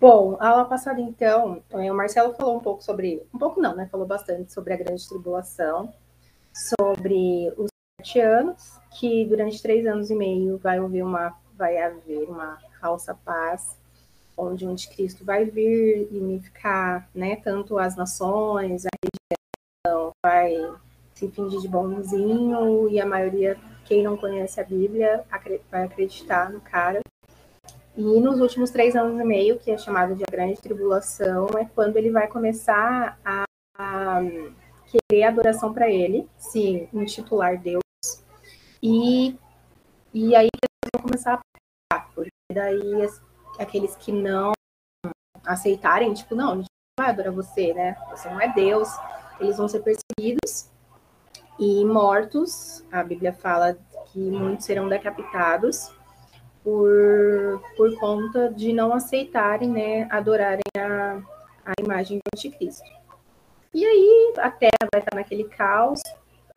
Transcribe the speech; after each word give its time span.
Bom, 0.00 0.38
a 0.40 0.48
aula 0.48 0.64
passada, 0.64 0.98
então, 0.98 1.62
o 1.70 1.94
Marcelo 1.94 2.32
falou 2.32 2.56
um 2.56 2.60
pouco 2.60 2.82
sobre, 2.82 3.22
um 3.34 3.38
pouco 3.38 3.60
não, 3.60 3.76
né? 3.76 3.86
Falou 3.92 4.06
bastante 4.06 4.50
sobre 4.50 4.72
a 4.72 4.76
grande 4.78 5.06
tribulação, 5.06 5.92
sobre 6.78 7.52
os 7.54 7.68
sete 8.00 8.18
anos, 8.18 8.80
que 8.98 9.26
durante 9.26 9.60
três 9.60 9.86
anos 9.86 10.08
e 10.08 10.14
meio 10.14 10.56
vai 10.56 10.78
haver 10.78 11.02
uma, 11.04 11.36
vai 11.54 11.76
haver 11.76 12.26
uma 12.30 12.58
falsa 12.80 13.14
paz, 13.14 13.76
onde 14.38 14.64
o 14.64 14.70
anticristo 14.70 15.22
vai 15.22 15.44
vir 15.44 16.08
e 16.10 16.18
unificar, 16.18 17.06
né, 17.14 17.36
tanto 17.36 17.78
as 17.78 17.94
nações, 17.94 18.86
a 18.86 18.88
religião, 19.04 20.12
vai 20.24 20.56
se 21.14 21.28
fingir 21.28 21.60
de 21.60 21.68
bonzinho 21.68 22.88
e 22.88 22.98
a 22.98 23.04
maioria, 23.04 23.58
quem 23.84 24.02
não 24.02 24.16
conhece 24.16 24.62
a 24.62 24.64
Bíblia, 24.64 25.22
vai 25.70 25.84
acreditar 25.84 26.50
no 26.50 26.58
cara. 26.62 27.00
E 27.96 28.20
nos 28.20 28.40
últimos 28.40 28.70
três 28.70 28.94
anos 28.94 29.20
e 29.20 29.24
meio, 29.24 29.58
que 29.58 29.70
é 29.70 29.76
chamado 29.78 30.14
de 30.14 30.22
a 30.22 30.30
grande 30.30 30.60
tribulação, 30.60 31.48
é 31.58 31.64
quando 31.64 31.96
ele 31.96 32.10
vai 32.10 32.28
começar 32.28 33.18
a, 33.24 33.44
a 33.76 34.20
querer 34.86 35.24
adoração 35.24 35.72
para 35.72 35.90
ele, 35.90 36.28
se 36.36 36.88
intitular 36.92 37.58
Deus, 37.58 37.82
e, 38.82 39.36
e 40.14 40.34
aí 40.34 40.48
eles 40.48 40.90
vão 40.94 41.02
começar 41.02 41.34
a 41.34 41.40
pagar, 41.92 42.10
porque 42.14 42.30
daí 42.52 43.08
aqueles 43.58 43.94
que 43.96 44.12
não 44.12 44.52
aceitarem, 45.44 46.14
tipo, 46.14 46.34
não, 46.34 46.52
a 46.52 46.56
gente 46.56 46.66
não 46.98 47.04
vai 47.04 47.10
adorar 47.10 47.32
você, 47.32 47.74
né? 47.74 47.96
Você 48.10 48.28
não 48.30 48.40
é 48.40 48.52
Deus, 48.52 48.88
eles 49.38 49.56
vão 49.56 49.68
ser 49.68 49.80
perseguidos 49.80 50.70
e 51.58 51.84
mortos. 51.84 52.84
A 52.90 53.02
Bíblia 53.02 53.32
fala 53.32 53.76
que 54.06 54.18
muitos 54.18 54.64
serão 54.64 54.88
decapitados 54.88 55.92
por 56.62 57.62
conta 58.10 58.50
de 58.50 58.72
não 58.72 58.92
aceitarem, 58.92 59.70
né, 59.70 60.08
adorarem 60.10 60.62
a, 60.76 61.20
a 61.64 61.72
imagem 61.80 62.18
do 62.18 62.22
anticristo. 62.34 62.90
E 63.72 63.84
aí 63.84 64.34
a 64.38 64.50
terra 64.50 64.88
vai 64.92 65.00
estar 65.00 65.14
naquele 65.14 65.44
caos. 65.44 66.00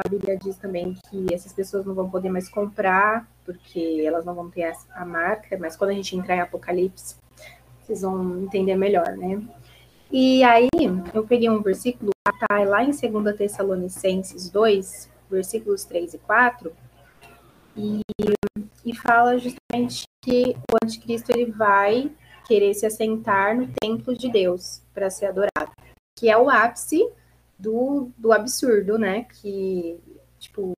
A 0.04 0.10
Bíblia 0.10 0.36
diz 0.36 0.58
também 0.58 0.98
que 1.10 1.32
essas 1.32 1.54
pessoas 1.54 1.86
não 1.86 1.94
vão 1.94 2.10
poder 2.10 2.30
mais 2.30 2.50
comprar, 2.50 3.28
porque 3.46 4.04
elas 4.04 4.26
não 4.26 4.34
vão 4.34 4.50
ter 4.50 4.74
a 4.96 5.06
marca, 5.06 5.56
mas 5.60 5.76
quando 5.76 5.92
a 5.92 5.94
gente 5.94 6.16
entrar 6.16 6.36
em 6.36 6.42
Apocalipse, 6.42 7.16
vocês 7.82 8.02
vão 8.02 8.40
entender 8.42 8.76
melhor, 8.76 9.16
né? 9.16 9.40
E 10.12 10.44
aí, 10.44 10.70
eu 11.14 11.24
peguei 11.24 11.50
um 11.50 11.62
versículo, 11.62 12.12
tá 12.48 12.64
lá 12.64 12.84
em 12.84 12.92
2 12.92 13.36
Tessalonicenses 13.38 14.50
2, 14.50 15.10
versículos 15.30 15.86
3 15.86 16.16
e 16.16 16.18
4, 16.18 16.72
e, 17.76 18.02
e 18.86 18.96
fala 18.96 19.38
justamente 19.38 20.04
que 20.24 20.56
o 20.72 20.78
anticristo 20.84 21.32
ele 21.32 21.52
vai 21.52 22.12
querer 22.46 22.74
se 22.74 22.86
assentar 22.86 23.56
no 23.56 23.68
templo 23.82 24.16
de 24.16 24.30
Deus 24.30 24.82
para 24.94 25.10
ser 25.10 25.28
adorado, 25.28 25.72
que 26.18 26.30
é 26.30 26.38
o 26.38 26.50
ápice 26.50 27.10
do, 27.58 28.12
do 28.18 28.32
absurdo, 28.34 28.98
né? 28.98 29.24
Que, 29.24 30.00
tipo, 30.40 30.74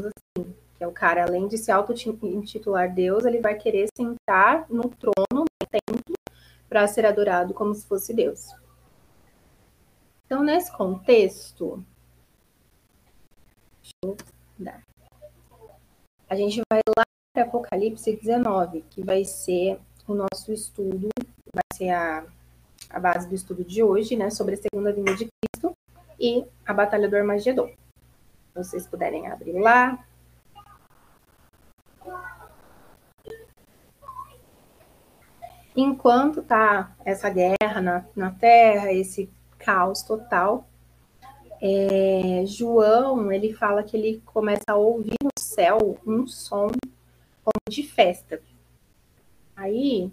assim, 0.00 0.54
que 0.76 0.84
é 0.84 0.86
o 0.86 0.92
cara, 0.92 1.24
além 1.24 1.46
de 1.46 1.58
se 1.58 1.70
auto-intitular 1.70 2.92
Deus, 2.92 3.24
ele 3.24 3.40
vai 3.40 3.54
querer 3.54 3.86
sentar 3.96 4.66
no 4.70 4.88
trono, 4.88 5.44
no 5.44 5.68
templo, 5.68 6.14
para 6.68 6.86
ser 6.86 7.04
adorado 7.04 7.54
como 7.54 7.74
se 7.74 7.86
fosse 7.86 8.14
Deus. 8.14 8.48
Então, 10.24 10.42
nesse 10.42 10.72
contexto, 10.72 11.84
deixa 13.82 13.94
eu 14.02 14.16
dar. 14.58 14.85
A 16.28 16.34
gente 16.34 16.60
vai 16.68 16.80
lá 16.98 17.04
para 17.32 17.44
Apocalipse 17.44 18.16
19, 18.16 18.84
que 18.90 19.00
vai 19.00 19.24
ser 19.24 19.78
o 20.08 20.14
nosso 20.14 20.52
estudo, 20.52 21.08
vai 21.54 21.62
ser 21.72 21.90
a, 21.90 22.26
a 22.90 22.98
base 22.98 23.28
do 23.28 23.34
estudo 23.34 23.64
de 23.64 23.80
hoje, 23.80 24.16
né, 24.16 24.28
sobre 24.30 24.54
a 24.54 24.58
segunda 24.58 24.92
vinda 24.92 25.14
de 25.14 25.28
Cristo 25.28 25.72
e 26.18 26.44
a 26.66 26.74
batalha 26.74 27.08
do 27.08 27.16
Armagedon. 27.16 27.68
Se 27.68 28.54
vocês 28.54 28.86
puderem 28.88 29.28
abrir 29.28 29.52
lá. 29.52 30.04
Enquanto 35.76 36.42
tá 36.42 36.96
essa 37.04 37.30
guerra 37.30 37.80
na, 37.80 38.04
na 38.16 38.30
Terra, 38.32 38.92
esse 38.92 39.30
caos 39.58 40.02
total, 40.02 40.66
é, 41.60 42.44
João 42.46 43.30
ele 43.30 43.52
fala 43.52 43.82
que 43.82 43.96
ele 43.96 44.22
começa 44.24 44.64
a 44.68 44.76
ouvir 44.76 45.16
no 45.22 45.30
céu 45.56 45.98
um 46.06 46.26
som 46.26 46.68
de 47.66 47.82
festa. 47.82 48.42
Aí, 49.56 50.12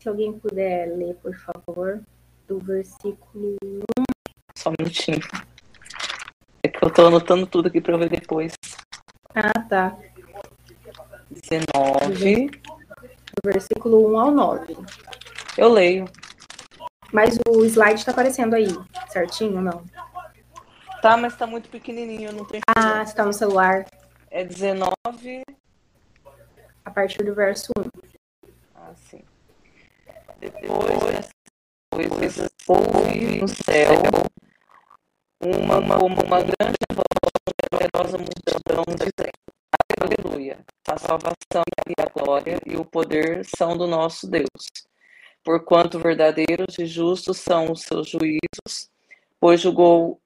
se 0.00 0.08
alguém 0.08 0.32
puder 0.32 0.86
ler, 0.96 1.16
por 1.16 1.36
favor, 1.36 2.02
do 2.48 2.58
versículo 2.58 3.56
1. 3.62 3.82
Só 4.56 4.70
um 4.70 4.74
minutinho. 4.78 5.20
É 6.62 6.68
que 6.68 6.82
eu 6.82 6.90
tô 6.90 7.06
anotando 7.06 7.46
tudo 7.46 7.68
aqui 7.68 7.78
para 7.78 7.98
ver 7.98 8.08
depois. 8.08 8.54
Ah, 9.34 9.52
tá. 9.68 9.98
19. 11.30 12.46
Do 12.46 13.52
versículo 13.52 14.12
1 14.14 14.18
ao 14.18 14.30
9. 14.30 14.76
Eu 15.58 15.70
leio. 15.70 16.06
Mas 17.12 17.38
o 17.46 17.62
slide 17.66 18.00
está 18.00 18.12
aparecendo 18.12 18.54
aí, 18.54 18.68
certinho 19.10 19.56
ou 19.56 19.62
não? 19.62 19.84
Tá, 21.02 21.18
mas 21.18 21.36
tá 21.36 21.46
muito 21.46 21.68
pequenininho, 21.68 22.30
eu 22.30 22.32
não 22.32 22.46
tenho. 22.46 22.62
Ah, 22.74 23.02
está 23.02 23.26
no 23.26 23.32
celular. 23.34 23.84
É 24.34 24.42
19. 24.42 25.42
A 26.86 26.90
partir 26.90 27.22
do 27.22 27.34
verso 27.34 27.70
1. 27.78 28.50
Ah, 28.74 28.94
sim. 28.94 29.22
Depois, 30.40 31.28
coisas 31.92 32.48
houve 32.66 33.42
no 33.42 33.46
céu 33.46 33.92
uma, 35.38 35.78
uma, 35.80 35.98
uma 35.98 36.40
grande 36.40 36.78
voz, 36.94 37.54
poderosa 37.70 38.16
multidão 38.16 38.84
dizendo: 38.96 39.32
Aleluia! 40.00 40.64
A 40.88 40.96
salvação 40.96 41.62
e 41.86 41.92
a 42.00 42.06
glória 42.06 42.58
e 42.64 42.74
o 42.74 42.86
poder 42.86 43.44
são 43.54 43.76
do 43.76 43.86
nosso 43.86 44.26
Deus. 44.26 44.46
Porquanto 45.44 45.98
verdadeiros 45.98 46.78
e 46.78 46.86
justos 46.86 47.36
são 47.36 47.70
os 47.70 47.82
seus 47.82 48.08
juízos, 48.08 48.88
pois 49.38 49.60
julgou 49.60 50.22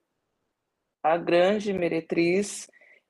a 1.02 1.16
grande 1.16 1.72
meretriz 1.72 2.68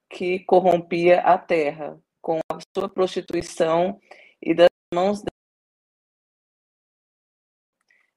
que 0.08 0.40
corrompia 0.40 1.20
a 1.20 1.38
terra 1.38 2.00
com 2.20 2.38
a 2.50 2.58
sua 2.76 2.88
prostituição 2.88 4.00
e 4.42 4.54
das 4.54 4.68
mãos 4.92 5.20
dela 5.20 5.30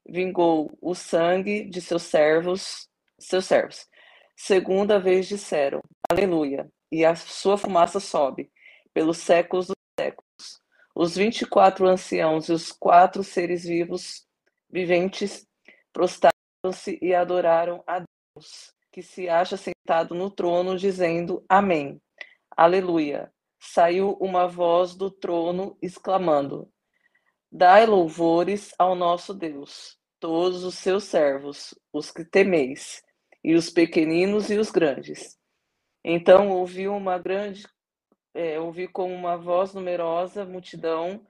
vingou 0.08 0.76
o 0.80 0.94
sangue 0.94 1.64
de 1.64 1.80
seus 1.80 2.02
servos, 2.02 2.88
seus 3.18 3.44
servos. 3.44 3.88
Segunda 4.36 4.98
vez 4.98 5.28
disseram: 5.28 5.80
Aleluia, 6.10 6.70
e 6.90 7.04
a 7.04 7.14
sua 7.14 7.56
fumaça 7.56 8.00
sobe 8.00 8.50
pelos 8.92 9.18
séculos 9.18 9.68
dos 9.68 9.76
séculos. 9.98 10.60
Os 10.94 11.16
vinte 11.16 11.42
e 11.42 11.46
quatro 11.46 11.86
anciãos 11.86 12.48
e 12.48 12.52
os 12.52 12.72
quatro 12.72 13.22
seres 13.22 13.64
vivos 13.64 14.26
viventes 14.68 15.46
prostraram-se 15.92 16.98
e 17.00 17.14
adoraram 17.14 17.82
a 17.86 18.00
Deus 18.00 18.74
que 18.92 19.02
se 19.02 19.28
acha 19.28 19.56
sentado 19.56 20.14
no 20.14 20.30
trono, 20.30 20.76
dizendo: 20.76 21.44
Amém. 21.48 22.00
Aleluia. 22.56 23.32
Saiu 23.58 24.16
uma 24.20 24.46
voz 24.46 24.94
do 24.94 25.10
trono 25.10 25.76
exclamando: 25.82 26.70
Dai 27.50 27.86
louvores 27.86 28.74
ao 28.78 28.94
nosso 28.94 29.34
Deus, 29.34 29.98
todos 30.18 30.64
os 30.64 30.76
seus 30.76 31.04
servos, 31.04 31.74
os 31.92 32.10
que 32.10 32.24
temeis, 32.24 33.02
e 33.44 33.54
os 33.54 33.70
pequeninos 33.70 34.50
e 34.50 34.58
os 34.58 34.70
grandes. 34.70 35.38
Então 36.04 36.50
ouvi 36.50 36.88
uma 36.88 37.18
grande, 37.18 37.66
é, 38.34 38.58
ouvi 38.58 38.88
como 38.88 39.14
uma 39.14 39.36
voz 39.36 39.74
numerosa 39.74 40.44
multidão, 40.44 41.26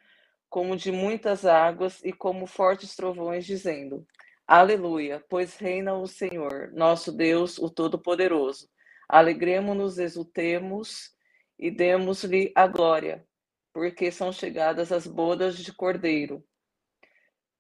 como 0.49 0.77
de 0.77 0.93
muitas 0.93 1.45
águas 1.45 2.03
e 2.05 2.13
como 2.13 2.47
fortes 2.47 2.95
trovões, 2.95 3.45
dizendo: 3.45 4.07
Aleluia, 4.53 5.25
pois 5.29 5.57
reina 5.59 5.95
o 5.95 6.09
Senhor, 6.09 6.73
nosso 6.73 7.13
Deus, 7.13 7.57
o 7.57 7.71
Todo-Poderoso. 7.71 8.69
Alegremos-nos, 9.09 9.97
exultemos 9.97 11.13
e 11.57 11.71
demos-lhe 11.71 12.51
a 12.57 12.67
glória, 12.67 13.25
porque 13.73 14.11
são 14.11 14.33
chegadas 14.33 14.91
as 14.91 15.07
bodas 15.07 15.57
de 15.57 15.73
Cordeiro, 15.73 16.45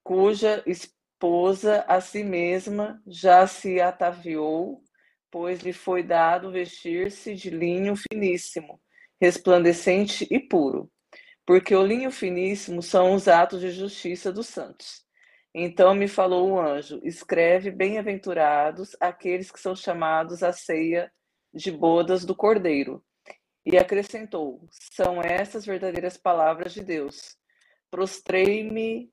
cuja 0.02 0.64
esposa 0.66 1.84
a 1.86 2.00
si 2.00 2.24
mesma 2.24 3.00
já 3.06 3.46
se 3.46 3.80
ataviou, 3.80 4.82
pois 5.30 5.60
lhe 5.60 5.72
foi 5.72 6.02
dado 6.02 6.50
vestir-se 6.50 7.36
de 7.36 7.50
linho 7.50 7.94
finíssimo, 7.94 8.82
resplandecente 9.20 10.26
e 10.28 10.40
puro, 10.40 10.90
porque 11.46 11.72
o 11.72 11.86
linho 11.86 12.10
finíssimo 12.10 12.82
são 12.82 13.14
os 13.14 13.28
atos 13.28 13.60
de 13.60 13.70
justiça 13.70 14.32
dos 14.32 14.48
santos. 14.48 15.08
Então 15.54 15.94
me 15.94 16.06
falou 16.06 16.50
o 16.50 16.60
anjo: 16.60 17.00
escreve 17.02 17.70
bem-aventurados 17.70 18.96
aqueles 19.00 19.50
que 19.50 19.60
são 19.60 19.74
chamados 19.74 20.42
à 20.42 20.52
ceia 20.52 21.12
de 21.52 21.72
bodas 21.72 22.24
do 22.24 22.34
Cordeiro. 22.34 23.04
E 23.66 23.76
acrescentou: 23.76 24.66
são 24.70 25.20
essas 25.20 25.66
verdadeiras 25.66 26.16
palavras 26.16 26.72
de 26.72 26.82
Deus. 26.82 27.36
Prostrei-me 27.90 29.12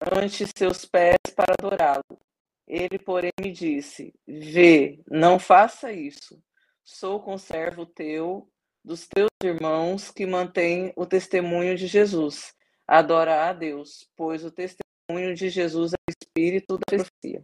ante 0.00 0.46
seus 0.46 0.84
pés 0.84 1.18
para 1.34 1.54
adorá-lo. 1.58 2.20
Ele, 2.66 2.98
porém, 2.98 3.32
me 3.40 3.50
disse: 3.50 4.14
Vê, 4.26 5.02
não 5.10 5.38
faça 5.38 5.92
isso. 5.92 6.42
Sou 6.84 7.20
conservo 7.20 7.86
teu, 7.86 8.50
dos 8.84 9.06
teus 9.08 9.30
irmãos 9.42 10.10
que 10.10 10.26
mantém 10.26 10.92
o 10.94 11.06
testemunho 11.06 11.76
de 11.76 11.86
Jesus. 11.86 12.54
Adora 12.86 13.48
a 13.48 13.52
Deus, 13.52 14.08
pois 14.16 14.44
o 14.44 14.50
testemunho 14.50 14.89
de 15.34 15.48
Jesus 15.48 15.92
é 15.92 15.96
o 15.96 16.10
espírito 16.10 16.78
da 16.78 16.84
profecia. 16.96 17.42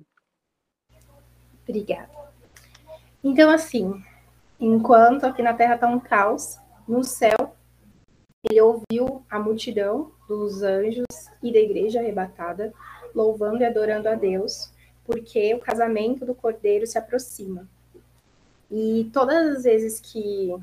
Obrigada. 1.68 2.10
Então, 3.22 3.50
assim, 3.50 4.02
enquanto 4.60 5.24
aqui 5.24 5.42
na 5.42 5.54
terra 5.54 5.74
está 5.74 5.88
um 5.88 5.98
caos, 5.98 6.58
no 6.86 7.02
céu 7.02 7.56
ele 8.48 8.60
ouviu 8.60 9.24
a 9.28 9.38
multidão 9.38 10.12
dos 10.28 10.62
anjos 10.62 11.06
e 11.42 11.52
da 11.52 11.58
igreja 11.58 11.98
arrebatada, 11.98 12.72
louvando 13.14 13.62
e 13.62 13.66
adorando 13.66 14.08
a 14.08 14.14
Deus, 14.14 14.72
porque 15.04 15.52
o 15.54 15.58
casamento 15.58 16.24
do 16.24 16.34
cordeiro 16.34 16.86
se 16.86 16.96
aproxima. 16.96 17.68
E 18.70 19.10
todas 19.12 19.56
as 19.56 19.64
vezes 19.64 20.00
que, 20.00 20.54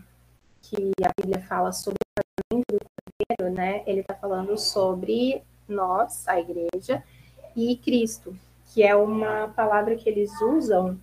que 0.62 0.92
a 1.04 1.12
Bíblia 1.20 1.42
fala 1.46 1.72
sobre 1.72 1.98
o 1.98 2.22
casamento 2.52 2.72
do 2.72 2.80
cordeiro, 2.80 3.56
né, 3.56 3.84
ele 3.86 4.02
está 4.02 4.14
falando 4.16 4.58
sobre 4.58 5.44
nós, 5.68 6.28
a 6.28 6.40
igreja, 6.40 7.04
e 7.56 7.76
Cristo, 7.78 8.38
que 8.74 8.84
é 8.84 8.96
uma 8.96 9.50
palavra 9.50 9.96
que 9.96 10.10
eles 10.10 10.32
usam 10.42 11.00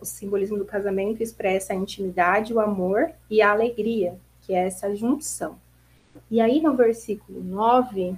o 0.00 0.04
simbolismo 0.04 0.58
do 0.58 0.64
casamento 0.64 1.22
expressa 1.22 1.72
a 1.72 1.76
intimidade, 1.76 2.52
o 2.52 2.60
amor 2.60 3.10
e 3.30 3.40
a 3.40 3.52
alegria, 3.52 4.18
que 4.42 4.52
é 4.52 4.66
essa 4.66 4.94
junção. 4.94 5.58
E 6.30 6.40
aí 6.40 6.60
no 6.60 6.76
versículo 6.76 7.42
9, 7.42 8.16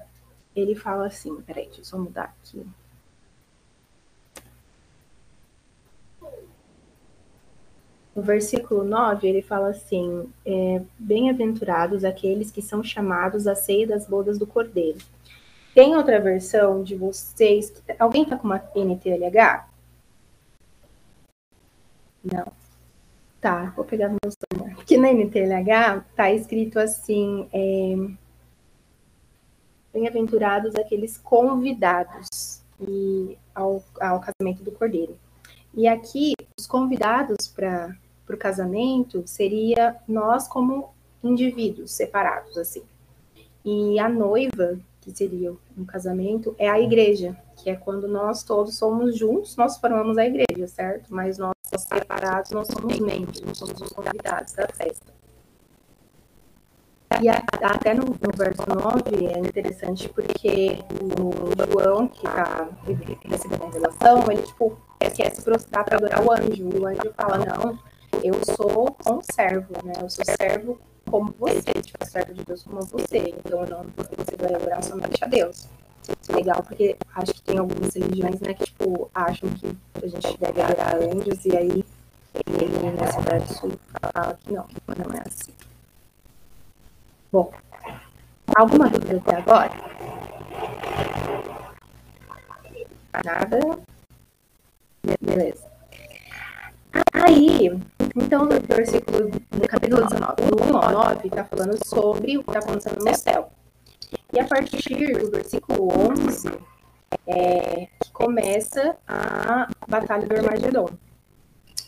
ele 0.56 0.74
fala 0.74 1.06
assim, 1.06 1.40
peraí, 1.42 1.68
deixa 1.72 1.94
eu 1.94 2.00
mudar 2.00 2.34
aqui. 2.42 2.66
No 8.14 8.22
versículo 8.22 8.84
9, 8.84 9.26
ele 9.26 9.42
fala 9.42 9.70
assim: 9.70 10.32
é, 10.46 10.80
Bem-aventurados 10.96 12.04
aqueles 12.04 12.48
que 12.48 12.62
são 12.62 12.80
chamados 12.80 13.48
à 13.48 13.56
ceia 13.56 13.88
das 13.88 14.06
bodas 14.06 14.38
do 14.38 14.46
Cordeiro. 14.46 14.98
Tem 15.74 15.96
outra 15.96 16.20
versão 16.20 16.84
de 16.84 16.94
vocês? 16.94 17.72
Alguém 17.98 18.22
está 18.22 18.36
com 18.36 18.46
uma 18.46 18.62
NTLH? 18.76 19.68
Não. 22.22 22.52
Tá, 23.40 23.72
vou 23.76 23.84
pegar 23.84 24.08
no 24.08 24.16
meu 24.22 24.32
celular. 24.32 24.80
Aqui 24.80 24.96
na 24.96 25.12
NTLH 25.12 26.04
tá 26.14 26.30
escrito 26.30 26.78
assim: 26.78 27.48
é, 27.52 27.96
Bem-aventurados 29.92 30.76
aqueles 30.76 31.18
convidados 31.18 32.62
e 32.80 33.36
ao, 33.54 33.82
ao 34.00 34.20
casamento 34.20 34.62
do 34.62 34.70
cordeiro. 34.70 35.18
E 35.74 35.88
aqui, 35.88 36.34
os 36.58 36.68
convidados 36.68 37.48
para 37.48 37.96
o 38.28 38.36
casamento 38.36 39.24
seria 39.26 39.96
nós 40.06 40.46
como 40.46 40.94
indivíduos 41.22 41.90
separados, 41.92 42.56
assim. 42.56 42.82
E 43.64 43.98
a 43.98 44.08
noiva, 44.08 44.78
que 45.04 45.14
seria 45.14 45.52
um 45.76 45.84
casamento, 45.84 46.54
é 46.58 46.68
a 46.68 46.80
igreja, 46.80 47.36
que 47.56 47.68
é 47.68 47.76
quando 47.76 48.08
nós 48.08 48.42
todos 48.42 48.76
somos 48.78 49.18
juntos, 49.18 49.54
nós 49.54 49.76
formamos 49.76 50.16
a 50.16 50.24
igreja, 50.24 50.66
certo? 50.66 51.14
Mas 51.14 51.36
nós 51.36 51.52
separados, 51.76 52.52
nós 52.52 52.68
somos 52.68 52.98
membros, 52.98 53.42
nós 53.42 53.58
somos 53.58 53.78
os 53.82 53.90
convidados 53.90 54.54
da 54.54 54.66
festa. 54.68 55.12
E 57.20 57.28
até 57.28 57.92
no, 57.92 58.06
no, 58.06 58.32
verso 58.34 58.62
9 58.66 59.26
é 59.26 59.38
interessante 59.38 60.08
porque 60.08 60.78
o 61.00 61.70
João, 61.70 62.08
que 62.08 62.26
está 62.26 62.68
recebendo 63.28 63.62
a 63.62 63.66
revelação, 63.66 64.24
ele 64.30 64.42
tipo, 64.42 64.76
quer 65.14 65.34
se 65.34 65.42
prostrar 65.42 65.84
para 65.84 65.98
adorar 65.98 66.24
o 66.24 66.32
anjo. 66.32 66.68
O 66.80 66.86
anjo 66.86 67.12
fala: 67.14 67.38
Não, 67.38 67.78
eu 68.22 68.34
sou 68.56 68.96
um 69.06 69.20
servo, 69.22 69.74
né? 69.84 69.92
Eu 70.00 70.10
sou 70.10 70.24
servo 70.24 70.80
como 71.10 71.34
você, 71.38 71.72
tipo, 71.72 72.04
servo 72.04 72.34
de 72.34 72.44
Deus 72.44 72.62
como 72.62 72.82
você. 72.84 73.18
Então, 73.18 73.64
não, 73.66 73.84
você 73.96 74.36
vai 74.36 74.54
adorar 74.54 74.82
somente 74.82 75.22
a 75.22 75.26
Deus 75.26 75.68
legal, 76.28 76.62
porque 76.62 76.96
acho 77.14 77.34
que 77.34 77.42
tem 77.42 77.58
algumas 77.58 77.94
religiões, 77.94 78.40
né, 78.40 78.54
que, 78.54 78.64
tipo, 78.64 79.10
acham 79.14 79.48
que 79.50 79.76
a 80.02 80.06
gente 80.06 80.38
deve 80.38 80.60
adorar 80.60 80.96
anjos, 80.96 81.44
e 81.44 81.56
aí 81.56 81.84
ele, 82.46 82.92
na 82.92 83.06
cidade 83.06 83.54
sul, 83.54 83.72
fala 84.00 84.34
que 84.34 84.52
não, 84.52 84.64
que 84.64 84.80
não 84.98 85.14
é 85.14 85.22
assim. 85.26 85.52
Bom, 87.32 87.52
alguma 88.54 88.88
dúvida 88.88 89.16
até 89.16 89.36
agora? 89.36 89.72
Nada? 93.24 93.78
Beleza. 95.20 95.64
Aí, 97.12 97.70
então, 98.16 98.44
no 98.44 98.60
versículo, 98.60 99.30
no 99.52 99.68
capítulo 99.68 100.04
19, 100.04 100.34
do 100.42 100.62
1 100.62 100.76
ao 100.76 100.92
9, 100.92 101.28
está 101.28 101.44
falando 101.44 101.84
sobre 101.84 102.38
o 102.38 102.44
que 102.44 102.50
está 102.50 102.60
acontecendo 102.60 103.04
no 103.04 103.14
céu. 103.14 103.50
E 104.32 104.38
a 104.38 104.46
partir 104.46 105.18
do 105.18 105.30
versículo 105.32 105.88
11, 106.12 106.48
é, 107.26 107.88
começa 108.12 108.96
a 109.06 109.68
Batalha 109.88 110.26
do 110.26 110.36
Armagedon, 110.36 110.88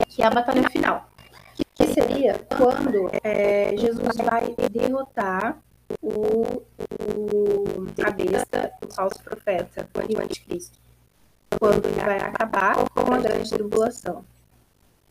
que 0.09 0.23
é 0.23 0.27
a 0.27 0.31
batalha 0.31 0.69
final, 0.69 1.09
que 1.75 1.87
seria 1.87 2.39
quando 2.57 3.09
é, 3.23 3.77
Jesus 3.77 4.17
vai 4.17 4.55
derrotar 4.71 5.59
o, 6.03 6.63
o, 7.01 7.65
a 8.05 8.11
besta, 8.11 8.73
o 8.85 8.93
falso 8.93 9.23
profeta 9.23 9.89
o 9.95 10.21
anticristo, 10.21 10.79
quando 11.59 11.87
ele 11.87 12.01
vai 12.01 12.19
acabar 12.19 12.77
com 12.91 13.13
a 13.13 13.19
grande 13.19 13.51
tribulação. 13.51 14.25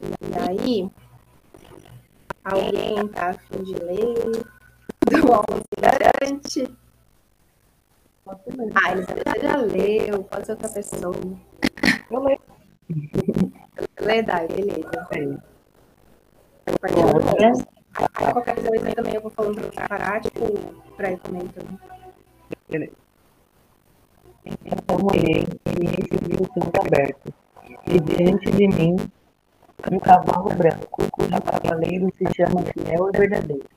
E 0.01 0.49
aí, 0.49 0.91
alguém 2.45 3.07
tá 3.09 3.31
a 3.31 3.33
fim 3.33 3.63
de 3.63 3.73
ler 3.73 4.45
do 5.09 5.33
Almoço 5.33 5.63
Garante? 5.79 6.73
Ah, 8.27 8.91
Elizabeth 8.91 9.41
já 9.41 9.55
leu, 9.57 10.23
pode 10.23 10.45
ser 10.45 10.51
outra 10.53 10.69
pessoa. 10.69 11.15
Eu 12.09 12.23
leio. 12.23 12.39
Lê, 13.99 14.21
Dai, 14.21 14.47
beleza. 14.47 15.07
Aí 15.11 15.37
qualquer 18.33 18.55
coisa 18.55 18.95
também 18.95 19.15
eu 19.15 19.21
vou 19.21 19.31
falando 19.31 19.55
pra 19.55 19.71
você 19.71 19.87
parar, 19.87 20.21
tipo, 20.21 20.45
pra 20.95 21.11
ir 21.11 21.19
comentando. 21.19 21.79
Beleza. 22.69 22.93
Então 24.45 24.97
olhei 25.11 25.43
e 25.65 25.85
recebi 25.85 26.35
o 26.35 26.45
céu 26.53 26.71
aberto, 26.85 27.33
e 27.87 27.99
diante 27.99 28.51
de 28.51 28.67
mim 28.67 28.95
um 29.91 29.99
cavalo 29.99 30.49
branco, 30.55 31.09
cujo 31.11 31.41
cavaleiro 31.41 32.11
se 32.17 32.25
chama 32.35 32.61
Fiel 32.61 33.09
e 33.13 33.17
Verdadeiro. 33.17 33.69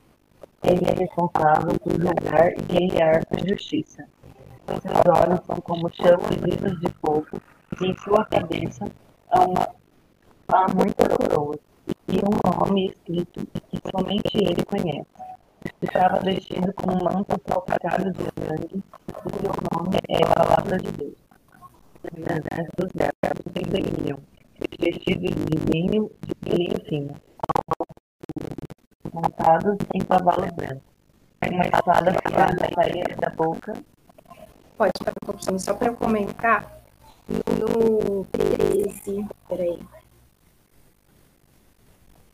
Ele 0.63 0.85
é 0.85 0.93
responsável 0.93 1.79
por 1.79 1.93
julgar 1.93 2.51
e 2.53 2.61
guerrear 2.63 3.23
a 3.31 3.47
justiça 3.47 4.05
seus 4.77 5.01
olhos 5.07 5.39
são 5.45 5.55
como 5.61 5.89
chamas 5.93 6.35
vivas 6.43 6.79
de 6.79 6.89
fogo, 7.01 7.41
e 7.81 7.85
em 7.87 7.95
sua 7.97 8.23
cabeça 8.25 8.85
há, 9.31 9.41
uma, 9.41 9.67
há 10.47 10.73
muitas 10.73 11.07
coroas, 11.07 11.59
e 12.07 12.17
um 12.17 12.59
nome 12.59 12.87
escrito 12.87 13.47
que 13.69 13.79
somente 13.89 14.37
ele 14.37 14.63
conhece. 14.65 15.07
Estava 15.81 16.19
vestido 16.19 16.71
com 16.73 16.91
um 16.91 17.03
manto 17.03 17.41
salpicado 17.47 18.11
de 18.11 18.23
sangue, 18.45 18.83
o 19.25 19.29
seu 19.29 19.53
nome 19.73 19.97
é 20.07 20.23
a 20.23 20.33
Palavra 20.33 20.77
de 20.77 20.91
Deus. 20.91 21.17
As 22.03 22.67
dos 22.77 22.91
servos 22.91 23.53
envelheciam, 23.55 24.19
vestidos 24.79 25.35
de 25.35 25.57
vinho 25.71 26.11
de 26.43 26.55
linho 26.55 26.85
fino, 26.85 27.15
montados 29.13 29.77
em 29.93 29.99
cavalos 29.99 30.51
brancos. 30.51 30.89
Uma 31.51 31.63
espada 31.63 32.11
afiada 32.11 32.69
saía 32.75 33.15
da 33.15 33.29
boca 33.29 33.73
pode 34.79 34.93
ficar 34.97 35.11
um 35.11 35.25
pouquinho 35.25 35.59
só 35.59 35.73
para 35.73 35.93
comentar. 35.93 36.79
No 37.27 38.25
13, 38.31 39.27
peraí. 39.47 39.79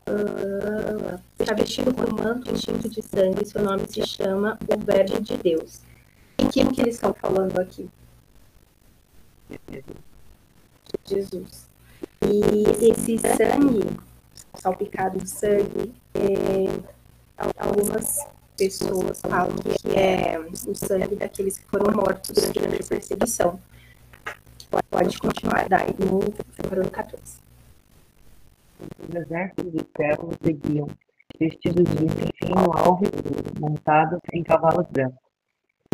Uh, 0.08 1.20
vestido 1.56 1.92
com 1.92 2.14
manto 2.14 2.52
instinto 2.52 2.88
de 2.88 3.02
sangue, 3.02 3.44
seu 3.44 3.62
nome 3.62 3.86
se 3.88 4.06
chama 4.06 4.56
o 4.72 4.78
Verbo 4.78 5.20
de 5.20 5.36
Deus. 5.36 5.82
Em 6.38 6.48
quem 6.48 6.70
que 6.70 6.80
eles 6.80 6.94
estão 6.94 7.12
falando 7.12 7.58
aqui? 7.58 7.90
Jesus. 11.04 11.65
E 12.22 12.90
esse 12.90 13.18
sangue, 13.18 13.84
salpicado 14.54 15.18
de 15.18 15.28
sangue, 15.28 15.94
é, 16.14 16.64
algumas 17.58 18.26
pessoas 18.56 19.20
falam 19.20 19.54
que 19.56 19.96
é 19.96 20.38
o 20.38 20.74
sangue 20.74 21.16
daqueles 21.16 21.58
que 21.58 21.66
foram 21.66 21.94
mortos 21.94 22.30
durante 22.30 22.82
a 22.82 22.86
perseguição. 22.86 23.60
Pode 24.90 25.18
continuar 25.18 25.68
daí 25.68 25.94
no 25.98 26.20
Februário 26.54 26.90
14. 26.90 27.38
Os 28.78 29.14
exércitos 29.14 29.72
de 29.72 29.86
servos 29.96 30.34
seguiam, 30.42 30.86
vestidos 31.38 31.84
de 31.84 32.08
fino, 32.38 32.72
alvo 32.74 33.04
montados 33.60 34.18
em 34.32 34.42
cavalos 34.42 34.86
brancos. 34.90 35.18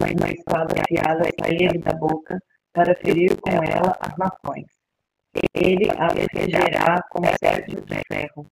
Mas 0.01 0.13
uma 0.13 0.31
espada 0.31 0.75
afiada 0.81 1.29
saía 1.41 1.71
da 1.81 1.93
boca 1.93 2.43
para 2.73 2.95
ferir 2.97 3.37
com 3.41 3.51
ela 3.51 3.97
as 4.01 4.17
nações. 4.17 4.67
Ele 5.55 5.91
a 5.91 6.09
regerá 6.09 7.03
com 7.11 7.23
cetro 7.25 7.81
de 7.81 8.01
ferro, 8.07 8.47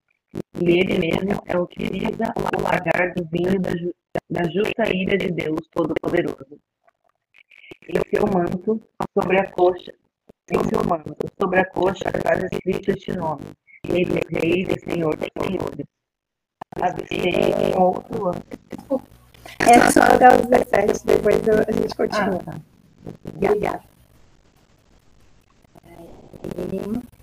e 0.59 0.79
ele 0.79 0.97
mesmo 0.97 1.41
é 1.45 1.57
o 1.57 1.67
que 1.67 1.83
lisa 1.83 2.33
o 2.37 2.61
lagar 2.61 3.13
do 3.13 3.23
vinho 3.25 3.59
da, 3.59 3.71
ju 3.71 3.93
da 4.29 4.43
justa 4.49 4.89
ira 4.93 5.17
de 5.17 5.31
Deus 5.31 5.59
Todo-Poderoso. 5.71 6.59
Em 7.87 7.99
seu 8.09 8.25
manto, 8.27 8.81
sobre 9.13 9.39
a 9.39 9.51
coxa, 9.51 9.93
em 10.51 10.63
seu 10.69 10.83
manto, 10.85 11.27
sobre 11.39 11.59
a 11.59 11.65
coxa, 11.65 12.09
está 12.09 12.35
escrito 12.35 12.91
este 12.91 13.13
nome: 13.13 13.43
Ele 13.87 14.19
é 14.19 14.39
Rei 14.39 14.67
e 14.69 14.79
Senhor 14.79 15.15
dos 15.15 15.29
Senhores. 15.37 15.87
Em 17.11 17.75
outro 17.77 18.27
ano. 18.27 18.43
É 19.69 19.91
só 19.91 20.01
até 20.01 20.27
os 20.35 20.45
17, 20.47 21.05
depois 21.05 21.37
a 21.47 21.71
gente 21.71 21.95
continua. 21.95 22.39
Ah, 22.47 22.51
tá. 22.51 22.61
Obrigada. 23.35 23.90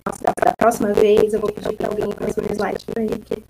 Nossa, 0.06 0.22
da 0.44 0.52
próxima 0.56 0.92
vez 0.92 1.34
eu 1.34 1.40
vou 1.40 1.52
pedir 1.52 1.76
para 1.76 1.88
alguém 1.88 2.10
fazer 2.12 2.40
um 2.42 2.54
slide 2.54 2.84
para 2.86 3.02
mim, 3.02 3.08
porque 3.08 3.42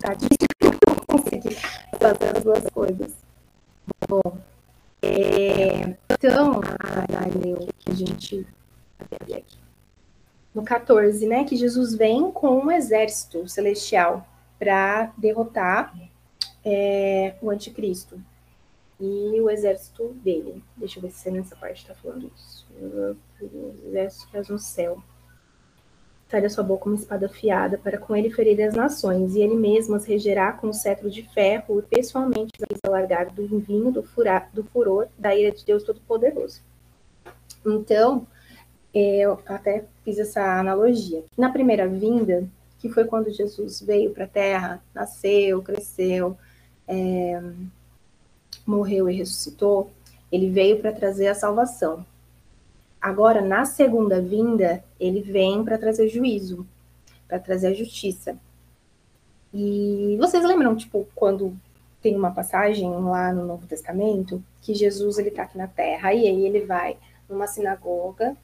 tá 0.00 0.14
difícil 0.14 0.48
não 0.88 0.96
conseguir 1.06 1.56
fazer 1.98 2.36
as 2.36 2.44
duas 2.44 2.64
coisas. 2.70 3.12
Bom, 4.08 4.22
é, 5.02 5.96
então, 6.10 6.60
a 6.62 7.38
leu 7.38 7.68
que 7.78 7.90
a 7.90 7.94
gente 7.94 8.46
aqui. 9.36 9.58
No 10.54 10.62
14, 10.62 11.26
né, 11.26 11.44
que 11.44 11.56
Jesus 11.56 11.94
vem 11.94 12.30
com 12.30 12.58
um 12.58 12.70
exército 12.70 13.48
celestial 13.48 14.26
para 14.58 15.12
derrotar 15.18 15.94
é, 16.64 17.34
o 17.42 17.50
anticristo 17.50 18.20
e 19.00 19.40
o 19.40 19.50
exército 19.50 20.08
dele. 20.22 20.62
Deixa 20.76 20.98
eu 20.98 21.02
ver 21.02 21.10
se 21.10 21.30
nessa 21.30 21.56
parte 21.56 21.82
está 21.82 21.94
falando 21.94 22.30
isso. 22.36 22.63
O 22.80 23.74
exército 23.86 24.30
faz 24.30 24.48
no 24.48 24.58
céu. 24.58 25.02
Da 26.30 26.50
sua 26.50 26.64
boca 26.64 26.86
uma 26.86 26.96
espada 26.96 27.26
afiada 27.26 27.78
para 27.78 27.96
com 27.96 28.16
ele 28.16 28.28
ferir 28.28 28.60
as 28.66 28.74
nações, 28.74 29.36
e 29.36 29.40
ele 29.40 29.54
mesmo 29.54 29.94
as 29.94 30.04
regerá 30.04 30.50
com 30.50 30.66
o 30.66 30.74
cetro 30.74 31.08
de 31.08 31.22
ferro, 31.32 31.78
e 31.78 31.82
pessoalmente 31.82 32.50
vai 32.58 32.76
alargar 32.84 33.32
do 33.32 33.46
vinho 33.60 33.92
do, 33.92 34.02
fura, 34.02 34.48
do 34.52 34.64
furor 34.64 35.06
da 35.16 35.32
ira 35.32 35.54
de 35.54 35.64
Deus 35.64 35.84
Todo-Poderoso. 35.84 36.60
Então, 37.64 38.26
é, 38.92 39.20
eu 39.20 39.38
até 39.46 39.84
fiz 40.04 40.18
essa 40.18 40.58
analogia. 40.58 41.22
Na 41.38 41.50
primeira 41.50 41.86
vinda, 41.86 42.48
que 42.80 42.88
foi 42.88 43.04
quando 43.04 43.30
Jesus 43.30 43.80
veio 43.80 44.10
para 44.10 44.24
a 44.24 44.28
Terra, 44.28 44.82
nasceu, 44.92 45.62
cresceu, 45.62 46.36
é, 46.88 47.40
morreu 48.66 49.08
e 49.08 49.16
ressuscitou, 49.16 49.90
ele 50.32 50.50
veio 50.50 50.80
para 50.80 50.92
trazer 50.92 51.28
a 51.28 51.34
salvação. 51.34 52.04
Agora, 53.04 53.42
na 53.42 53.66
segunda 53.66 54.18
vinda, 54.18 54.82
ele 54.98 55.20
vem 55.20 55.62
para 55.62 55.76
trazer 55.76 56.08
juízo, 56.08 56.66
para 57.28 57.38
trazer 57.38 57.66
a 57.66 57.74
justiça. 57.74 58.34
E 59.52 60.16
vocês 60.18 60.42
lembram, 60.42 60.74
tipo, 60.74 61.06
quando 61.14 61.54
tem 62.00 62.16
uma 62.16 62.30
passagem 62.30 62.90
lá 62.90 63.30
no 63.30 63.44
Novo 63.44 63.66
Testamento 63.66 64.42
que 64.62 64.74
Jesus 64.74 65.18
ele 65.18 65.28
está 65.28 65.42
aqui 65.42 65.58
na 65.58 65.68
Terra 65.68 66.14
e 66.14 66.26
aí 66.26 66.46
ele 66.46 66.64
vai 66.64 66.96
numa 67.28 67.46
sinagoga 67.46 68.34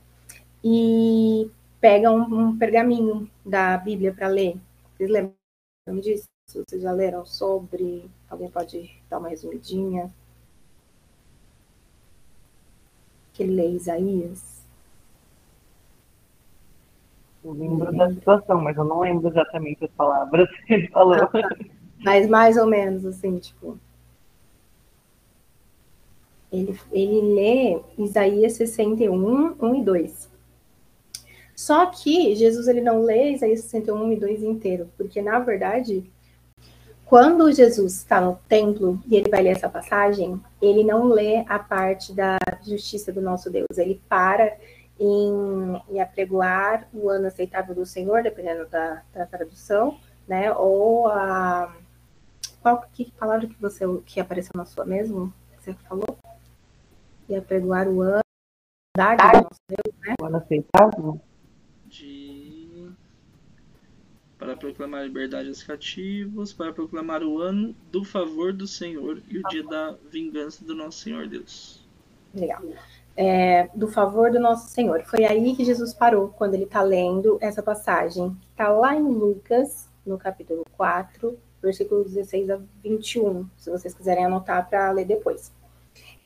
e 0.62 1.50
pega 1.81 2.11
um, 2.11 2.21
um 2.21 2.59
pergaminho 2.59 3.31
da 3.43 3.79
Bíblia 3.79 4.12
para 4.12 4.29
ler. 4.29 4.61
Vocês 4.95 5.09
lembram 5.09 6.02
disso? 6.02 6.29
Vocês 6.47 6.83
já 6.83 6.93
leram 6.93 7.25
sobre? 7.25 8.11
Alguém 8.29 8.50
pode 8.50 8.90
dar 9.09 9.21
uma 9.21 9.31
resumidinha? 9.31 10.12
Que 13.40 13.44
ele 13.44 13.54
lê 13.54 13.70
Isaías? 13.70 14.62
Eu 17.42 17.52
lembro 17.52 17.90
da 17.97 18.11
situação, 18.11 18.61
mas 18.61 18.76
eu 18.76 18.85
não 18.85 19.00
lembro 19.00 19.28
exatamente 19.28 19.82
as 19.82 19.90
palavras 19.92 20.47
que 20.66 20.75
ele 20.75 20.88
falou. 20.88 21.14
Ah, 21.14 21.26
tá. 21.26 21.56
Mas 22.04 22.28
mais 22.28 22.59
ou 22.59 22.66
menos, 22.66 23.06
assim, 23.06 23.38
tipo. 23.38 23.78
Ele, 26.52 26.78
ele 26.92 27.35
lê 27.35 27.80
Isaías 27.97 28.52
61, 28.52 29.56
1 29.59 29.75
e 29.76 29.85
2. 29.85 30.30
Só 31.56 31.87
que 31.87 32.37
Jesus 32.37 32.68
ele 32.68 32.82
não 32.82 33.00
lê 33.00 33.32
Isaías 33.32 33.61
61, 33.61 34.04
1 34.04 34.12
e 34.12 34.16
2 34.16 34.42
inteiro, 34.42 34.90
porque 34.99 35.23
na 35.23 35.38
verdade 35.38 36.04
quando 37.11 37.50
Jesus 37.50 37.97
está 37.97 38.21
no 38.21 38.37
templo 38.49 39.02
e 39.05 39.17
ele 39.17 39.29
vai 39.29 39.43
ler 39.43 39.50
essa 39.50 39.69
passagem, 39.69 40.40
ele 40.62 40.85
não 40.85 41.07
lê 41.09 41.45
a 41.49 41.59
parte 41.59 42.14
da 42.14 42.38
justiça 42.64 43.12
do 43.12 43.21
nosso 43.21 43.50
Deus, 43.50 43.67
ele 43.76 44.00
para 44.09 44.57
em, 44.97 45.83
em 45.90 46.00
apregoar 46.00 46.87
o 46.95 47.11
ano 47.11 47.26
aceitável 47.26 47.75
do 47.75 47.85
Senhor, 47.85 48.23
dependendo 48.23 48.64
da, 48.69 49.02
da 49.12 49.26
tradução, 49.26 49.99
né? 50.29 50.52
Ou 50.52 51.09
a 51.09 51.75
qual 52.62 52.81
que 52.93 53.11
palavra 53.19 53.49
que 53.49 53.61
você 53.61 53.85
que 54.07 54.21
apareceu 54.21 54.52
na 54.55 54.64
sua 54.64 54.85
mesmo? 54.85 55.35
Que 55.50 55.64
você 55.64 55.75
falou? 55.88 56.17
E 57.29 57.35
apregoar 57.35 57.88
o 57.88 58.02
ano 58.02 58.21
né? 60.00 60.14
O 60.23 60.26
ano 60.26 60.37
aceitável? 60.37 61.21
Para 64.40 64.56
proclamar 64.56 65.02
a 65.02 65.04
liberdade 65.04 65.49
aos 65.49 65.62
cativos, 65.62 66.50
para 66.50 66.73
proclamar 66.73 67.23
o 67.23 67.38
ano 67.38 67.76
do 67.92 68.02
favor 68.02 68.54
do 68.54 68.66
Senhor 68.66 69.23
e 69.28 69.38
o 69.38 69.42
dia 69.50 69.62
da 69.62 69.94
vingança 70.11 70.64
do 70.64 70.75
nosso 70.75 71.00
Senhor 71.00 71.28
Deus. 71.28 71.87
Legal. 72.35 72.62
É, 73.14 73.68
do 73.75 73.87
favor 73.87 74.32
do 74.32 74.40
nosso 74.40 74.70
Senhor. 74.70 75.02
Foi 75.02 75.26
aí 75.26 75.54
que 75.54 75.62
Jesus 75.62 75.92
parou 75.92 76.28
quando 76.28 76.54
ele 76.54 76.64
está 76.64 76.80
lendo 76.80 77.37
essa 77.42 77.62
passagem. 77.62 78.35
Está 78.50 78.70
lá 78.70 78.97
em 78.97 79.02
Lucas, 79.02 79.90
no 80.06 80.16
capítulo 80.16 80.64
4, 80.75 81.38
versículos 81.62 82.14
16 82.14 82.49
a 82.49 82.59
21, 82.82 83.47
se 83.59 83.70
vocês 83.70 83.92
quiserem 83.92 84.25
anotar 84.25 84.66
para 84.70 84.90
ler 84.90 85.04
depois. 85.04 85.52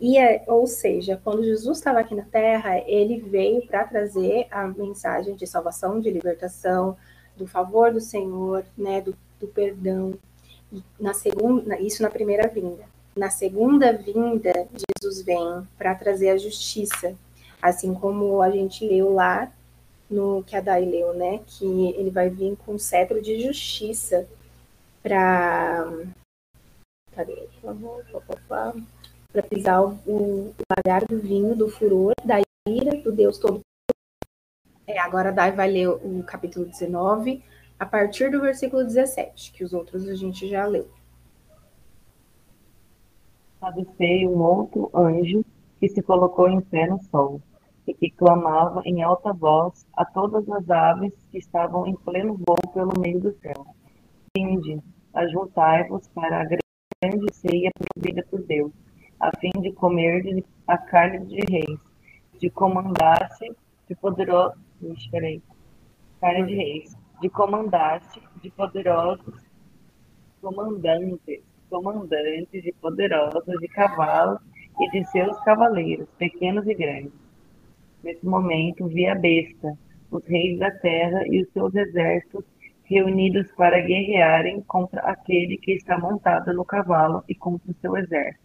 E, 0.01 0.19
é, 0.19 0.45
ou 0.47 0.69
seja, 0.69 1.21
quando 1.25 1.43
Jesus 1.43 1.79
estava 1.79 1.99
aqui 1.99 2.15
na 2.15 2.25
Terra, 2.25 2.79
ele 2.87 3.19
veio 3.19 3.67
para 3.67 3.85
trazer 3.85 4.47
a 4.53 4.69
mensagem 4.69 5.35
de 5.35 5.49
salvação, 5.49 5.99
de 5.99 6.11
libertação, 6.11 6.97
do 7.37 7.47
favor 7.47 7.93
do 7.93 8.01
Senhor, 8.01 8.65
né, 8.77 9.01
do, 9.01 9.17
do 9.41 9.47
perdão. 9.49 10.15
Na 10.99 11.15
segunda, 11.15 11.79
isso 11.81 12.03
na 12.03 12.11
primeira 12.11 12.49
vinda. 12.49 12.85
Na 13.17 13.31
segunda 13.31 13.93
vinda, 13.93 14.53
Jesus 14.93 15.23
vem 15.23 15.69
para 15.79 15.95
trazer 15.95 16.31
a 16.31 16.37
justiça, 16.37 17.15
assim 17.63 17.95
como 17.95 18.43
a 18.43 18.51
gente 18.51 18.87
leu 18.87 19.15
lá 19.15 19.53
no 20.11 20.43
que 20.45 20.57
a 20.57 20.61
Dai 20.61 20.85
leu, 20.85 21.15
né, 21.15 21.41
que 21.47 21.65
ele 21.97 22.11
vai 22.11 22.29
vir 22.29 22.57
com 22.65 22.79
cetro 22.79 23.23
de 23.23 23.41
justiça 23.41 24.27
para? 25.03 25.87
Para 29.33 29.43
pisar 29.43 29.83
o, 29.83 29.99
o 30.07 30.55
lagar 30.77 31.05
do 31.07 31.19
vinho 31.19 31.55
do 31.55 31.69
furor 31.69 32.15
da 32.25 32.41
ira 32.69 32.97
do 33.03 33.13
Deus 33.13 33.39
todo 33.39 33.61
é, 34.87 34.99
agora 34.99 35.33
Dai 35.33 35.53
vai 35.53 35.71
ler 35.71 35.89
o 35.89 36.23
capítulo 36.25 36.67
19, 36.67 37.43
a 37.79 37.87
partir 37.87 38.31
do 38.31 38.41
versículo 38.41 38.85
17, 38.85 39.53
que 39.53 39.65
os 39.65 39.73
outros 39.73 40.07
a 40.09 40.15
gente 40.15 40.49
já 40.49 40.67
leu. 40.67 40.89
Avistei 43.61 44.27
um 44.27 44.43
outro 44.43 44.91
anjo 44.95 45.45
que 45.81 45.89
se 45.89 46.03
colocou 46.03 46.49
em 46.49 46.61
pé 46.61 46.87
no 46.87 47.03
sol 47.05 47.41
e 47.87 47.95
que 47.95 48.11
clamava 48.11 48.83
em 48.85 49.03
alta 49.03 49.33
voz 49.33 49.87
a 49.95 50.05
todas 50.05 50.49
as 50.51 50.71
aves 50.71 51.13
que 51.31 51.39
estavam 51.39 51.87
em 51.87 51.95
pleno 51.97 52.39
voo 52.47 52.57
pelo 52.73 52.93
meio 52.99 53.21
do 53.21 53.33
céu. 53.41 53.67
Vinde, 54.37 54.81
ajuntai-vos 55.15 56.09
para 56.09 56.43
a 56.43 56.45
grande 56.45 57.33
ceia 57.33 57.71
promovida 57.73 58.27
por 58.31 58.43
Deus, 58.43 58.73
a 59.19 59.31
fim 59.39 59.51
de 59.61 59.73
comer 59.73 60.45
a 60.67 60.77
carne 60.77 61.25
de 61.27 61.41
reis, 61.51 61.81
de 62.39 62.51
comandar-se 62.51 63.51
de 63.89 63.95
poderoso, 63.95 64.57
Ixi, 64.93 65.11
peraí. 65.11 65.43
Cara 66.21 66.43
de 66.43 66.55
reis. 66.55 66.97
De 67.21 67.29
comandante, 67.31 68.21
de 68.43 68.51
poderosos 68.51 69.35
comandantes, 70.43 71.41
comandantes 71.71 72.63
de 72.63 72.73
poderosos 72.73 73.61
de 73.61 73.69
cavalos 73.69 74.41
e 74.79 74.91
de 74.91 75.05
seus 75.05 75.41
cavaleiros, 75.41 76.07
pequenos 76.19 76.67
e 76.67 76.75
grandes. 76.75 77.13
Nesse 78.03 78.27
momento, 78.27 78.87
vi 78.89 79.07
a 79.07 79.15
besta, 79.15 79.79
os 80.11 80.27
reis 80.27 80.59
da 80.59 80.71
terra 80.71 81.23
e 81.27 81.41
os 81.41 81.49
seus 81.53 81.75
exércitos 81.75 82.45
reunidos 82.85 83.51
para 83.53 83.81
guerrearem 83.81 84.61
contra 84.63 85.01
aquele 85.01 85.57
que 85.57 85.73
está 85.73 85.99
montado 85.99 86.53
no 86.53 86.65
cavalo 86.65 87.25
e 87.27 87.35
contra 87.35 87.71
o 87.71 87.75
seu 87.81 87.97
exército. 87.97 88.45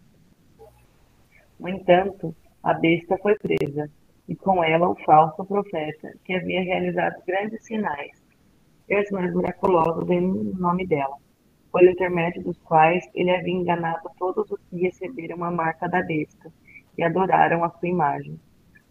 No 1.58 1.68
entanto, 1.68 2.34
a 2.62 2.72
besta 2.72 3.18
foi 3.18 3.36
presa 3.36 3.90
e 4.30 4.36
com 4.36 4.62
ela 4.62 4.88
o 4.88 4.94
falso 5.04 5.44
profeta, 5.44 6.14
que 6.24 6.32
havia 6.32 6.62
realizado 6.62 7.20
grandes 7.26 7.64
sinais, 7.64 8.12
e 8.88 8.96
os 8.96 9.10
mais 9.10 9.34
miraculosos 9.34 10.08
em 10.08 10.20
nome 10.54 10.86
dela, 10.86 11.16
por 11.72 11.82
intermédio 11.82 12.44
dos 12.44 12.56
quais 12.58 13.04
ele 13.12 13.32
havia 13.32 13.52
enganado 13.52 14.08
todos 14.16 14.48
os 14.48 14.60
que 14.70 14.82
receberam 14.82 15.42
a 15.42 15.50
marca 15.50 15.88
da 15.88 16.00
besta 16.02 16.52
e 16.96 17.02
adoraram 17.02 17.64
a 17.64 17.70
sua 17.70 17.88
imagem. 17.88 18.38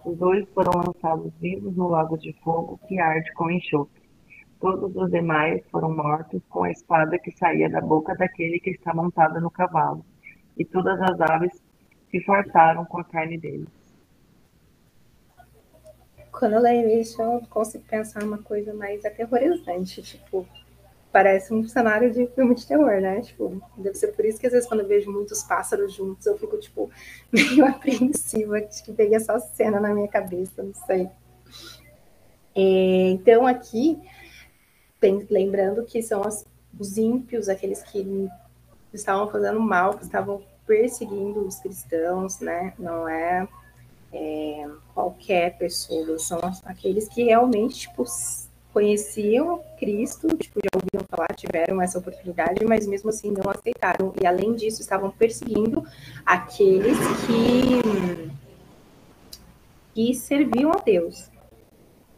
Os 0.03 0.17
dois 0.17 0.46
foram 0.50 0.74
lançados 0.86 1.34
vivos 1.39 1.74
no 1.74 1.88
lago 1.88 2.17
de 2.17 2.34
fogo 2.43 2.77
que 2.86 3.00
arde 3.00 3.31
com 3.31 3.50
enxofre. 3.50 4.01
Todos 4.60 4.93
os 4.93 5.10
demais 5.10 5.65
foram 5.72 5.96
mortos 5.96 6.41
com 6.50 6.65
a 6.65 6.72
espada 6.72 7.17
que 7.17 7.31
saía 7.31 7.69
da 7.69 7.79
boca 7.79 8.13
daquele 8.13 8.60
que 8.60 8.72
está 8.72 8.93
montado 8.93 9.39
no 9.39 9.50
cavalo, 9.50 10.03
e 10.58 10.65
todas 10.65 11.00
as 11.01 11.22
aves 11.22 11.63
se 12.12 12.22
fartaram 12.25 12.84
com 12.84 13.00
a 13.00 13.05
carne 13.05 13.38
deles. 13.38 13.78
Quando 16.39 16.53
eu 16.53 16.62
leio 16.62 17.01
isso, 17.01 17.22
eu 17.22 17.41
consigo 17.50 17.84
pensar 17.84 18.24
uma 18.24 18.38
coisa 18.38 18.74
mais 18.74 19.03
aterrorizante, 19.03 20.01
tipo, 20.01 20.48
parece 21.12 21.53
um 21.53 21.67
cenário 21.67 22.10
de 22.13 22.27
filme 22.27 22.55
de 22.55 22.65
terror, 22.65 23.01
né? 23.01 23.19
Tipo, 23.19 23.62
deve 23.75 23.96
ser 23.96 24.13
por 24.13 24.24
isso 24.24 24.39
que 24.39 24.48
às 24.48 24.53
vezes 24.53 24.65
quando 24.65 24.79
eu 24.79 24.88
vejo 24.88 25.12
muitos 25.12 25.43
pássaros 25.43 25.93
juntos, 25.93 26.25
eu 26.25 26.38
fico, 26.38 26.58
tipo, 26.58 26.89
meio 27.29 27.65
apreensiva, 27.65 28.58
acho 28.58 28.86
que 28.86 28.93
peguei 28.93 29.17
essa 29.17 29.38
cena 29.38 29.81
na 29.81 29.93
minha 29.93 30.08
cabeça, 30.08 30.63
não 30.63 30.74
sei. 30.74 31.10
É, 32.55 33.10
então, 33.10 33.46
aqui, 33.46 34.00
lembrando 35.29 35.84
que 35.84 36.01
são 36.01 36.22
os 36.79 36.98
ímpios, 36.98 37.50
aqueles 37.50 37.84
que 37.84 38.29
estavam 38.93 39.29
fazendo 39.29 39.60
mal, 39.60 39.98
que 39.98 40.05
estavam 40.05 40.41
perseguindo 40.65 41.46
os 41.46 41.60
cristãos, 41.60 42.39
né? 42.39 42.74
Não 42.79 43.10
é, 43.10 43.46
é 44.12 44.68
qualquer 44.94 45.58
pessoa, 45.58 46.18
são 46.18 46.39
aqueles 46.66 47.08
que 47.08 47.24
realmente, 47.24 47.82
tipo, 47.82 48.04
conheciam 48.74 49.62
Cristo, 49.78 50.28
tipo, 50.38 50.60
já 50.63 50.70
ouviram 50.74 51.06
falar, 51.10 51.34
tiveram 51.36 51.82
essa 51.82 52.00
oportunidade, 52.00 52.63
mas 52.66 52.88
mesmo 52.88 53.10
assim 53.10 53.32
não 53.32 53.50
aceitaram. 53.50 54.13
E 54.22 54.25
além 54.25 54.56
disso, 54.56 54.82
estavam 54.82 55.12
perseguindo 55.12 55.84
aqueles 56.25 56.98
que, 57.25 58.32
que 59.94 60.13
serviam 60.13 60.72
a 60.72 60.78
Deus. 60.78 61.30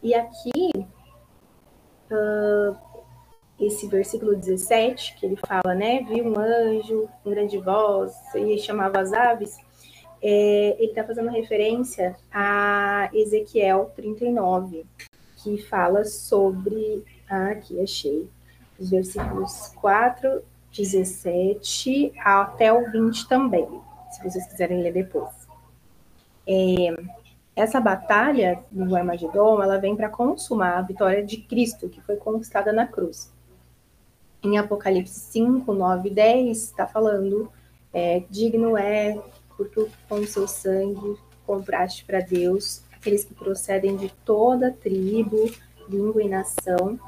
E 0.02 0.14
aqui, 0.14 0.70
uh, 2.10 2.76
esse 3.58 3.86
versículo 3.86 4.34
17, 4.34 5.16
que 5.16 5.26
ele 5.26 5.36
fala, 5.36 5.74
né? 5.74 6.02
Vi 6.02 6.20
um 6.20 6.38
anjo, 6.38 7.08
um 7.24 7.30
grande 7.30 7.58
voz, 7.58 8.12
e 8.34 8.58
chamava 8.58 9.00
as 9.00 9.12
aves. 9.12 9.58
É, 10.22 10.76
ele 10.78 10.90
está 10.90 11.02
fazendo 11.02 11.30
referência 11.30 12.16
a 12.30 13.10
Ezequiel 13.12 13.90
39, 13.96 14.86
que 15.42 15.58
fala 15.62 16.04
sobre. 16.04 17.04
Ah, 17.28 17.50
aqui 17.50 17.80
achei. 17.80 18.28
Os 18.78 18.90
versículos 18.90 19.68
4, 19.80 20.42
17 20.72 22.12
até 22.18 22.72
o 22.72 22.90
20 22.90 23.28
também, 23.28 23.68
se 24.10 24.22
vocês 24.22 24.46
quiserem 24.46 24.82
ler 24.82 24.92
depois. 24.92 25.30
É, 26.46 26.94
essa 27.54 27.80
batalha 27.80 28.64
do 28.70 28.96
Armagedon, 28.96 29.62
ela 29.62 29.78
vem 29.78 29.94
para 29.94 30.08
consumar 30.08 30.78
a 30.78 30.82
vitória 30.82 31.22
de 31.22 31.36
Cristo, 31.36 31.88
que 31.88 32.00
foi 32.00 32.16
conquistada 32.16 32.72
na 32.72 32.86
cruz. 32.86 33.32
Em 34.42 34.58
Apocalipse 34.58 35.20
5, 35.20 35.72
9 35.72 36.08
e 36.08 36.12
10, 36.12 36.56
está 36.56 36.86
falando, 36.86 37.52
é, 37.92 38.22
digno 38.30 38.76
é, 38.76 39.20
porque 39.64 39.90
com 40.08 40.26
seu 40.26 40.46
sangue 40.46 41.16
compraste 41.46 42.04
para 42.04 42.20
Deus 42.20 42.82
aqueles 42.92 43.24
que 43.24 43.34
procedem 43.34 43.96
de 43.96 44.08
toda 44.24 44.70
tribo, 44.70 45.50
língua 45.88 46.22
e 46.22 46.28
nação, 46.28 46.98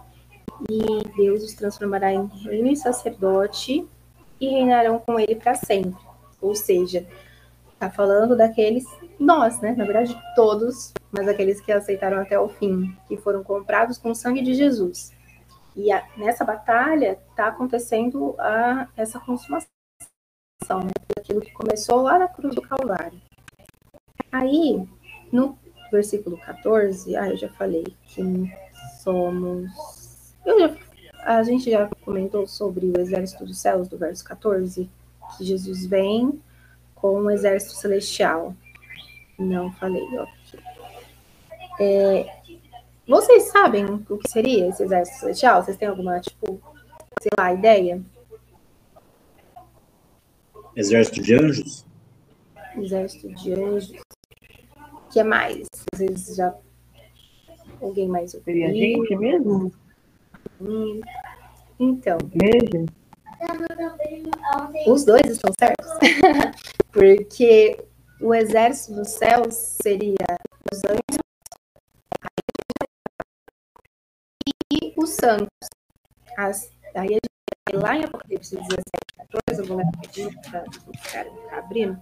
e 0.68 1.08
Deus 1.16 1.42
os 1.42 1.54
transformará 1.54 2.12
em 2.12 2.26
reino 2.26 2.68
e 2.68 2.76
sacerdote 2.76 3.86
e 4.40 4.48
reinarão 4.48 4.98
com 4.98 5.18
ele 5.18 5.36
para 5.36 5.54
sempre. 5.54 6.02
Ou 6.40 6.54
seja, 6.54 7.06
está 7.72 7.90
falando 7.90 8.36
daqueles, 8.36 8.84
nós, 9.18 9.60
né? 9.60 9.74
Na 9.76 9.84
verdade, 9.84 10.16
todos, 10.34 10.92
mas 11.10 11.28
aqueles 11.28 11.60
que 11.60 11.72
aceitaram 11.72 12.18
até 12.18 12.38
o 12.38 12.48
fim, 12.48 12.96
que 13.08 13.16
foram 13.16 13.42
comprados 13.42 13.98
com 13.98 14.10
o 14.10 14.14
sangue 14.14 14.42
de 14.42 14.54
Jesus. 14.54 15.12
E 15.76 15.90
a, 15.90 16.04
nessa 16.16 16.44
batalha 16.44 17.18
está 17.30 17.48
acontecendo 17.48 18.34
a, 18.38 18.88
essa 18.96 19.18
consumação, 19.18 19.68
né? 20.72 20.90
Aquilo 21.18 21.40
que 21.40 21.52
começou 21.52 22.02
lá 22.02 22.18
na 22.18 22.28
cruz 22.28 22.54
do 22.54 22.62
Calvário. 22.62 23.20
Aí, 24.32 24.82
no 25.32 25.58
versículo 25.90 26.36
14, 26.38 27.16
ah, 27.16 27.28
eu 27.28 27.36
já 27.36 27.48
falei 27.50 27.84
que 28.06 28.50
somos. 29.02 30.34
Eu 30.44 30.58
já, 30.58 30.76
a 31.22 31.42
gente 31.42 31.70
já 31.70 31.88
comentou 32.04 32.46
sobre 32.46 32.86
o 32.86 33.00
exército 33.00 33.44
dos 33.44 33.58
céus, 33.58 33.88
do 33.88 33.98
verso 33.98 34.24
14, 34.24 34.90
que 35.36 35.44
Jesus 35.44 35.86
vem 35.86 36.40
com 36.94 37.20
um 37.20 37.30
exército 37.30 37.74
celestial. 37.74 38.54
Não 39.38 39.72
falei, 39.72 40.06
ó. 40.18 40.26
É, 41.80 42.26
vocês 43.06 43.44
sabem 43.50 43.84
o 43.84 44.18
que 44.18 44.30
seria 44.30 44.68
esse 44.68 44.82
exército 44.82 45.20
celestial? 45.20 45.62
Vocês 45.62 45.76
têm 45.76 45.88
alguma, 45.88 46.20
tipo, 46.20 46.60
sei 47.20 47.30
lá, 47.38 47.52
ideia? 47.52 48.00
Exército 50.76 51.22
de 51.22 51.34
anjos? 51.34 51.86
Exército 52.76 53.28
de 53.34 53.52
anjos 53.52 54.04
que 55.14 55.20
é 55.20 55.24
mais? 55.24 55.68
Às 55.92 56.00
vezes 56.00 56.36
já. 56.36 56.52
Alguém 57.80 58.08
mais 58.08 58.32
Seria 58.32 58.68
a 58.68 58.72
gente 58.72 59.16
mesmo? 59.16 59.72
Hum. 60.60 61.00
Então. 61.78 62.18
Igreja? 62.34 62.84
Os 64.88 65.04
dois 65.04 65.22
estão 65.26 65.52
certos. 65.56 65.86
Porque 66.90 67.78
o 68.20 68.34
exército 68.34 68.96
dos 68.96 69.10
céus 69.10 69.54
seria 69.54 70.26
os 70.72 70.80
anjos 70.84 71.18
e 74.72 74.94
os 74.96 75.10
santos. 75.10 75.46
As, 76.36 76.72
aí 76.96 77.08
a 77.08 77.12
gente 77.12 77.33
lá 77.72 77.96
em 77.96 78.04
Apocalipse 78.04 78.56
17, 78.56 78.82
14, 79.16 79.62
eu 79.62 79.66
vou 79.66 79.76
ler 79.78 79.84
rapidinho 79.84 80.30
para 80.42 80.64
ficar 80.70 81.26
abrindo 81.58 81.98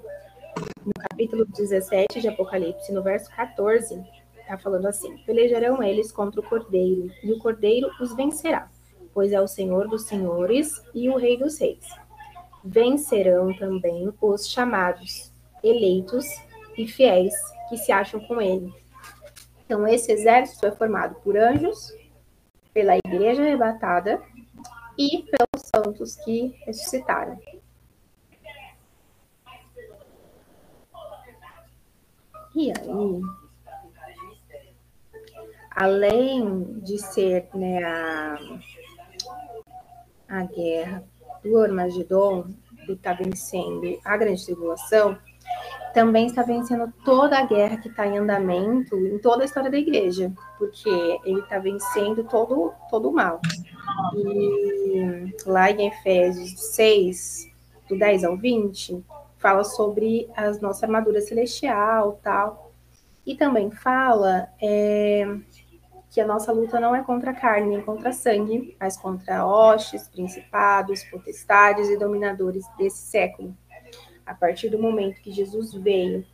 no 0.85 0.93
capítulo 0.93 1.47
17 1.47 2.21
de 2.21 2.29
Apocalipse, 2.29 2.93
no 2.93 3.03
verso 3.03 3.31
14, 3.31 4.03
está 4.41 4.59
falando 4.59 4.87
assim: 4.87 5.17
Pelejarão 5.19 5.83
eles 5.83 6.11
contra 6.11 6.41
o 6.41 6.43
cordeiro, 6.43 7.11
e 7.23 7.33
o 7.33 7.39
cordeiro 7.39 7.89
os 8.01 8.15
vencerá, 8.15 8.69
pois 9.15 9.33
é 9.33 9.41
o 9.41 9.47
Senhor 9.47 9.89
dos 9.89 10.03
senhores 10.03 10.83
e 10.95 11.09
o 11.09 11.17
Rei 11.17 11.39
dos 11.39 11.59
reis. 11.59 11.87
Vencerão 12.65 13.57
também 13.57 14.13
os 14.21 14.49
chamados, 14.49 15.33
eleitos 15.63 16.27
e 16.77 16.87
fiéis 16.87 17.35
que 17.69 17.77
se 17.77 17.93
acham 17.93 18.21
com 18.21 18.41
ele. 18.41 18.73
Então, 19.65 19.87
esse 19.87 20.13
exército 20.13 20.67
é 20.67 20.73
formado 20.73 21.15
por 21.23 21.37
anjos, 21.37 21.93
pela 22.75 22.97
igreja 22.97 23.43
arrebatada 23.43 24.21
e 25.03 25.23
pelos 25.25 25.67
santos 25.75 26.17
que 26.17 26.55
ressuscitaram. 26.65 27.39
E 32.55 32.71
aí, 32.71 33.21
além 35.71 36.81
de 36.81 36.99
ser 36.99 37.49
né, 37.55 37.83
a, 37.83 38.37
a 40.29 40.45
guerra 40.45 41.05
do 41.43 41.59
Armagedon, 41.59 42.53
que 42.85 42.93
está 42.93 43.13
vencendo 43.15 43.99
a 44.05 44.17
grande 44.17 44.45
tribulação, 44.45 45.19
também 45.93 46.27
está 46.27 46.43
vencendo 46.43 46.93
toda 47.05 47.39
a 47.39 47.45
guerra 47.45 47.77
que 47.77 47.89
está 47.89 48.07
em 48.07 48.19
andamento 48.19 48.97
em 48.97 49.19
toda 49.19 49.43
a 49.43 49.45
história 49.45 49.71
da 49.71 49.79
igreja, 49.79 50.33
porque 50.59 50.89
ele 51.25 51.41
está 51.41 51.59
vencendo 51.59 52.25
todo, 52.25 52.73
todo 52.91 53.09
o 53.09 53.13
mal. 53.13 53.41
E 54.15 55.35
lá 55.47 55.71
em 55.71 55.89
Efésios 55.89 56.75
6, 56.75 57.51
do 57.89 57.99
10 57.99 58.25
ao 58.25 58.37
20, 58.37 59.05
fala 59.39 59.65
sobre 59.65 60.29
a 60.37 60.51
nossa 60.53 60.87
armadura 60.87 61.21
celestial 61.21 62.19
tal. 62.23 62.73
E 63.25 63.37
também 63.37 63.71
fala 63.71 64.49
é, 64.61 65.27
que 66.11 66.21
a 66.21 66.27
nossa 66.27 66.53
luta 66.53 66.79
não 66.79 66.95
é 66.95 67.03
contra 67.03 67.31
a 67.31 67.35
carne 67.35 67.69
nem 67.69 67.81
contra 67.81 68.13
sangue, 68.13 68.77
mas 68.79 68.97
contra 68.97 69.47
hostes, 69.47 70.09
principados, 70.09 71.05
potestades 71.05 71.89
e 71.89 71.99
dominadores 71.99 72.65
desse 72.77 72.99
século. 72.99 73.57
A 74.25 74.35
partir 74.35 74.69
do 74.69 74.79
momento 74.79 75.21
que 75.21 75.33
Jesus 75.33 75.73
veio 75.75 76.25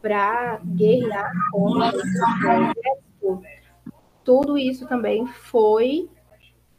para 0.00 0.60
guerrear 0.64 1.32
contra 1.50 1.96
o 1.96 2.00
exército, 2.00 3.42
tudo 4.24 4.58
isso 4.58 4.86
também 4.86 5.26
foi 5.26 6.08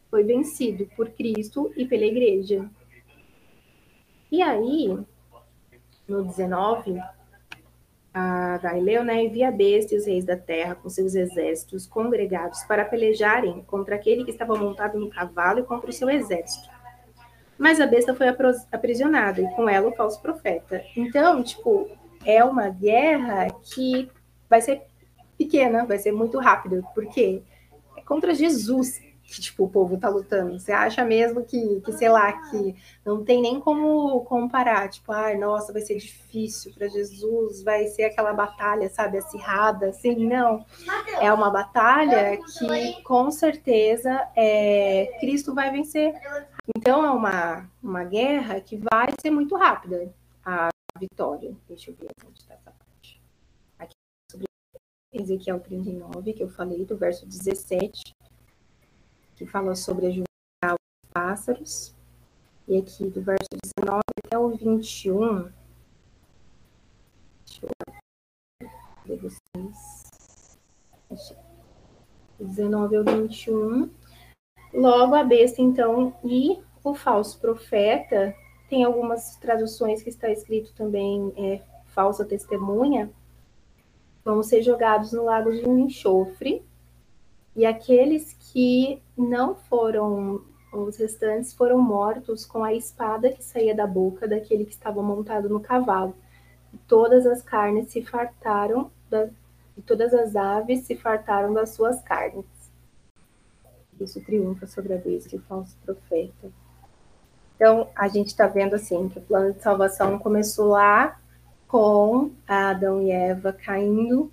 foi 0.10 0.24
vencido 0.24 0.88
por 0.96 1.10
Cristo 1.10 1.74
e 1.76 1.86
pela 1.86 2.06
igreja. 2.06 2.70
E 4.32 4.44
aí, 4.44 4.96
no 6.08 6.24
19, 6.24 7.02
a 8.14 8.60
Galileu 8.60 9.04
né, 9.04 9.24
envia 9.24 9.52
besta 9.52 9.96
e 9.96 9.98
os 9.98 10.06
reis 10.06 10.24
da 10.24 10.38
terra 10.38 10.76
com 10.76 10.88
seus 10.88 11.16
exércitos 11.16 11.88
congregados 11.88 12.62
para 12.64 12.86
pelejarem 12.86 13.64
contra 13.64 13.96
aquele 13.96 14.24
que 14.24 14.30
estava 14.30 14.56
montado 14.56 15.00
no 15.00 15.10
cavalo 15.10 15.60
e 15.60 15.64
contra 15.64 15.90
o 15.90 15.94
seu 15.94 16.10
exército. 16.10 16.70
Mas 17.58 17.80
a 17.80 17.88
besta 17.88 18.14
foi 18.14 18.28
aprisionada 18.72 19.42
e 19.42 19.48
com 19.56 19.70
ela 19.70 19.90
o 19.90 19.96
falso 19.96 20.22
profeta. 20.22 20.84
Então, 20.96 21.44
tipo, 21.44 21.90
é 22.26 22.44
uma 22.44 22.70
guerra 22.70 23.48
que 23.62 24.10
vai 24.50 24.62
ser 24.62 24.82
pequena, 25.38 25.86
vai 25.86 25.98
ser 25.98 26.12
muito 26.12 26.40
rápido, 26.40 26.86
porque 26.94 27.42
é 27.98 28.02
contra 28.02 28.34
Jesus 28.34 29.02
que 29.24 29.42
tipo 29.42 29.64
o 29.64 29.70
povo 29.70 29.98
tá 29.98 30.10
lutando. 30.10 30.60
Você 30.60 30.72
acha 30.72 31.04
mesmo 31.04 31.44
que, 31.44 31.82
que 31.82 31.92
sei 31.94 32.10
lá, 32.10 32.32
que 32.34 32.76
não 33.06 33.24
tem 33.24 33.42
nem 33.42 33.60
como 33.60 34.22
comparar, 34.26 34.90
tipo, 34.90 35.12
ai, 35.12 35.38
nossa, 35.38 35.74
vai 35.74 35.82
ser 35.82 35.98
difícil 35.98 36.74
para 36.74 36.88
Jesus, 36.88 37.64
vai 37.64 37.88
ser 37.88 38.04
aquela 38.04 38.34
batalha, 38.34 38.90
sabe, 38.90 39.18
acirrada, 39.18 39.88
assim, 39.88 40.28
não. 40.28 40.66
É 41.20 41.32
uma 41.32 41.50
batalha 41.50 42.38
que 42.38 43.02
com 43.04 43.32
certeza 43.32 44.28
é, 44.36 45.10
Cristo 45.20 45.54
vai 45.54 45.72
vencer. 45.72 46.14
Então 46.76 47.06
é 47.06 47.12
uma, 47.12 47.70
uma 47.82 48.04
guerra 48.04 48.62
que 48.62 48.78
vai 48.78 49.08
ser 49.22 49.32
muito 49.32 49.56
rápida 49.56 50.14
a 50.46 50.70
vitória. 50.98 51.56
Deixa 51.68 51.92
eu 51.92 51.96
ver 51.96 52.10
onde 52.26 52.40
está 52.40 52.54
essa 52.54 52.72
parte. 52.72 53.22
Aqui 53.78 53.94
sobre 54.32 54.48
Ezequiel 55.12 55.60
39, 55.60 56.34
que 56.34 56.44
eu 56.44 56.50
falei, 56.50 56.86
do 56.86 56.98
verso 56.98 57.26
17 57.26 58.14
que 59.36 59.46
fala 59.46 59.76
sobre 59.76 60.08
ajudar 60.08 60.74
os 60.74 61.12
pássaros. 61.12 61.94
E 62.68 62.78
aqui 62.78 63.10
do 63.10 63.22
verso 63.22 63.50
19 63.78 64.02
até 64.26 64.38
o 64.38 64.50
21. 64.50 65.52
Deixa 67.46 67.66
eu 67.66 68.70
ver 69.06 69.18
vocês. 69.18 70.58
19 72.40 72.96
ao 72.96 73.04
21. 73.04 73.90
Logo 74.74 75.14
a 75.14 75.24
besta, 75.24 75.62
então, 75.62 76.14
e 76.24 76.60
o 76.84 76.96
falso 76.96 77.40
profeta, 77.40 78.36
tem 78.70 78.84
algumas 78.84 79.36
traduções 79.36 80.02
que 80.02 80.10
está 80.10 80.30
escrito 80.30 80.74
também 80.74 81.32
é, 81.38 81.62
falsa 81.88 82.26
testemunha, 82.26 83.12
vão 84.26 84.42
ser 84.42 84.64
jogados 84.64 85.12
no 85.12 85.26
lago 85.26 85.52
de 85.52 85.68
enxofre, 85.70 86.66
e 87.56 87.66
aqueles 87.66 88.34
que 88.52 89.00
não 89.16 89.54
foram, 89.54 90.42
os 90.72 90.98
restantes 90.98 91.54
foram 91.54 91.80
mortos 91.80 92.46
com 92.46 92.64
a 92.64 92.74
espada 92.74 93.30
que 93.32 93.44
saía 93.44 93.76
da 93.76 93.86
boca 93.86 94.28
daquele 94.28 94.66
que 94.66 94.74
estava 94.74 95.04
montado 95.04 95.48
no 95.48 95.60
cavalo. 95.60 96.16
E 96.74 96.78
todas 96.88 97.28
as 97.28 97.44
carnes 97.44 97.92
se 97.92 98.02
fartaram, 98.02 98.90
da, 99.08 99.30
e 99.78 99.82
todas 99.84 100.16
as 100.16 100.36
aves 100.36 100.82
se 100.82 100.96
fartaram 100.96 101.54
das 101.54 101.70
suas 101.70 102.02
carnes. 102.02 102.46
Isso 104.00 104.22
triunfa 104.22 104.68
sobre 104.68 104.94
a 104.94 104.98
besta 104.98 105.36
e 105.36 105.40
o 105.40 105.42
falso 105.44 105.76
profeta. 105.86 106.52
Então, 107.56 107.88
a 107.96 108.08
gente 108.08 108.28
está 108.28 108.48
vendo 108.48 108.76
assim 108.76 109.08
que 109.10 109.20
o 109.20 109.22
plano 109.22 109.54
de 109.54 109.62
salvação 109.62 110.20
começou 110.20 110.70
lá 110.70 111.20
com 111.68 112.32
Adão 112.48 113.02
e 113.02 113.12
Eva 113.12 113.54
caindo 113.54 114.32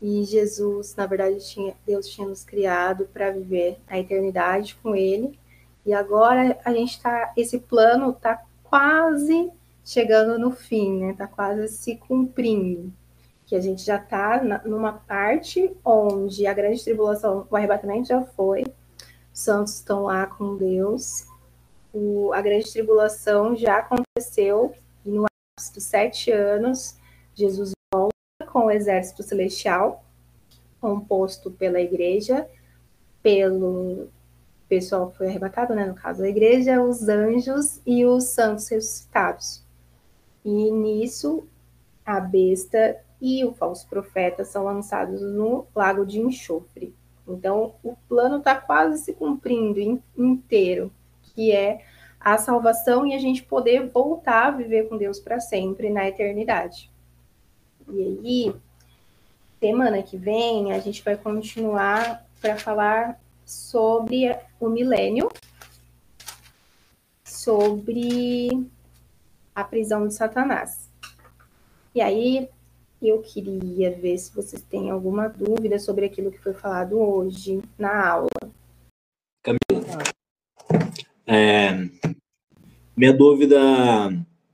e 0.00 0.24
Jesus, 0.24 0.96
na 0.96 1.04
verdade, 1.04 1.44
tinha, 1.46 1.74
Deus 1.86 2.08
tinha 2.08 2.26
nos 2.26 2.42
criado 2.42 3.06
para 3.12 3.30
viver 3.30 3.78
a 3.86 3.98
eternidade 3.98 4.74
com 4.82 4.96
Ele. 4.96 5.38
E 5.84 5.92
agora 5.92 6.58
a 6.64 6.72
gente 6.72 6.92
está, 6.92 7.32
esse 7.36 7.58
plano 7.58 8.10
está 8.10 8.42
quase 8.64 9.50
chegando 9.84 10.38
no 10.38 10.50
fim, 10.52 11.00
né? 11.00 11.10
Está 11.10 11.26
quase 11.26 11.68
se 11.68 11.96
cumprindo. 11.96 12.90
Que 13.44 13.54
a 13.54 13.60
gente 13.60 13.84
já 13.84 13.96
está 13.96 14.62
numa 14.64 14.92
parte 14.92 15.70
onde 15.84 16.46
a 16.46 16.54
grande 16.54 16.82
tribulação, 16.82 17.46
o 17.50 17.56
arrebatamento 17.56 18.08
já 18.08 18.22
foi, 18.22 18.64
os 19.32 19.40
santos 19.40 19.74
estão 19.74 20.04
lá 20.04 20.26
com 20.26 20.56
Deus, 20.56 21.26
o, 21.92 22.32
a 22.32 22.40
grande 22.40 22.70
tribulação 22.70 23.56
já 23.56 23.78
aconteceu, 23.78 24.74
e 25.04 25.10
no 25.10 25.24
ápice 25.24 25.74
dos 25.74 25.84
sete 25.84 26.30
anos, 26.30 26.96
Jesus 27.34 27.72
com 28.50 28.66
o 28.66 28.70
exército 28.70 29.22
celestial, 29.22 30.04
composto 30.80 31.50
pela 31.50 31.80
igreja, 31.80 32.48
pelo 33.22 34.08
pessoal 34.68 35.10
que 35.10 35.18
foi 35.18 35.28
arrebatado, 35.28 35.74
né, 35.74 35.84
no 35.84 35.94
caso 35.94 36.22
a 36.22 36.28
igreja, 36.28 36.82
os 36.82 37.08
anjos 37.08 37.80
e 37.86 38.04
os 38.04 38.24
santos 38.24 38.68
ressuscitados. 38.68 39.62
E 40.44 40.70
nisso, 40.70 41.46
a 42.04 42.18
besta 42.20 42.98
e 43.20 43.44
o 43.44 43.52
falso 43.52 43.86
profeta 43.88 44.44
são 44.44 44.64
lançados 44.64 45.20
no 45.20 45.66
lago 45.74 46.06
de 46.06 46.20
enxofre. 46.20 46.94
Então, 47.34 47.74
o 47.82 47.96
plano 48.08 48.38
está 48.38 48.54
quase 48.54 49.02
se 49.02 49.12
cumprindo 49.12 50.02
inteiro, 50.16 50.92
que 51.22 51.52
é 51.52 51.84
a 52.18 52.36
salvação 52.36 53.06
e 53.06 53.14
a 53.14 53.18
gente 53.18 53.42
poder 53.42 53.88
voltar 53.88 54.48
a 54.48 54.50
viver 54.50 54.88
com 54.88 54.96
Deus 54.96 55.18
para 55.18 55.40
sempre 55.40 55.88
na 55.88 56.06
eternidade. 56.06 56.90
E 57.88 58.02
aí, 58.02 58.54
semana 59.58 60.02
que 60.02 60.16
vem, 60.16 60.72
a 60.72 60.78
gente 60.78 61.02
vai 61.02 61.16
continuar 61.16 62.24
para 62.40 62.56
falar 62.56 63.20
sobre 63.44 64.36
o 64.60 64.68
milênio, 64.68 65.30
sobre 67.24 68.68
a 69.54 69.64
prisão 69.64 70.06
de 70.06 70.14
Satanás. 70.14 70.88
E 71.94 72.00
aí, 72.00 72.48
eu 73.02 73.20
queria 73.22 73.90
ver 73.90 74.18
se 74.18 74.34
vocês 74.34 74.62
têm 74.62 74.90
alguma 74.90 75.28
dúvida 75.28 75.78
sobre 75.78 76.04
aquilo 76.04 76.30
que 76.30 76.38
foi 76.38 76.52
falado 76.52 76.98
hoje 76.98 77.62
na 77.78 78.08
aula. 78.08 78.28
Camila, 79.42 80.02
é, 81.26 81.88
minha 82.96 83.12
dúvida 83.12 83.58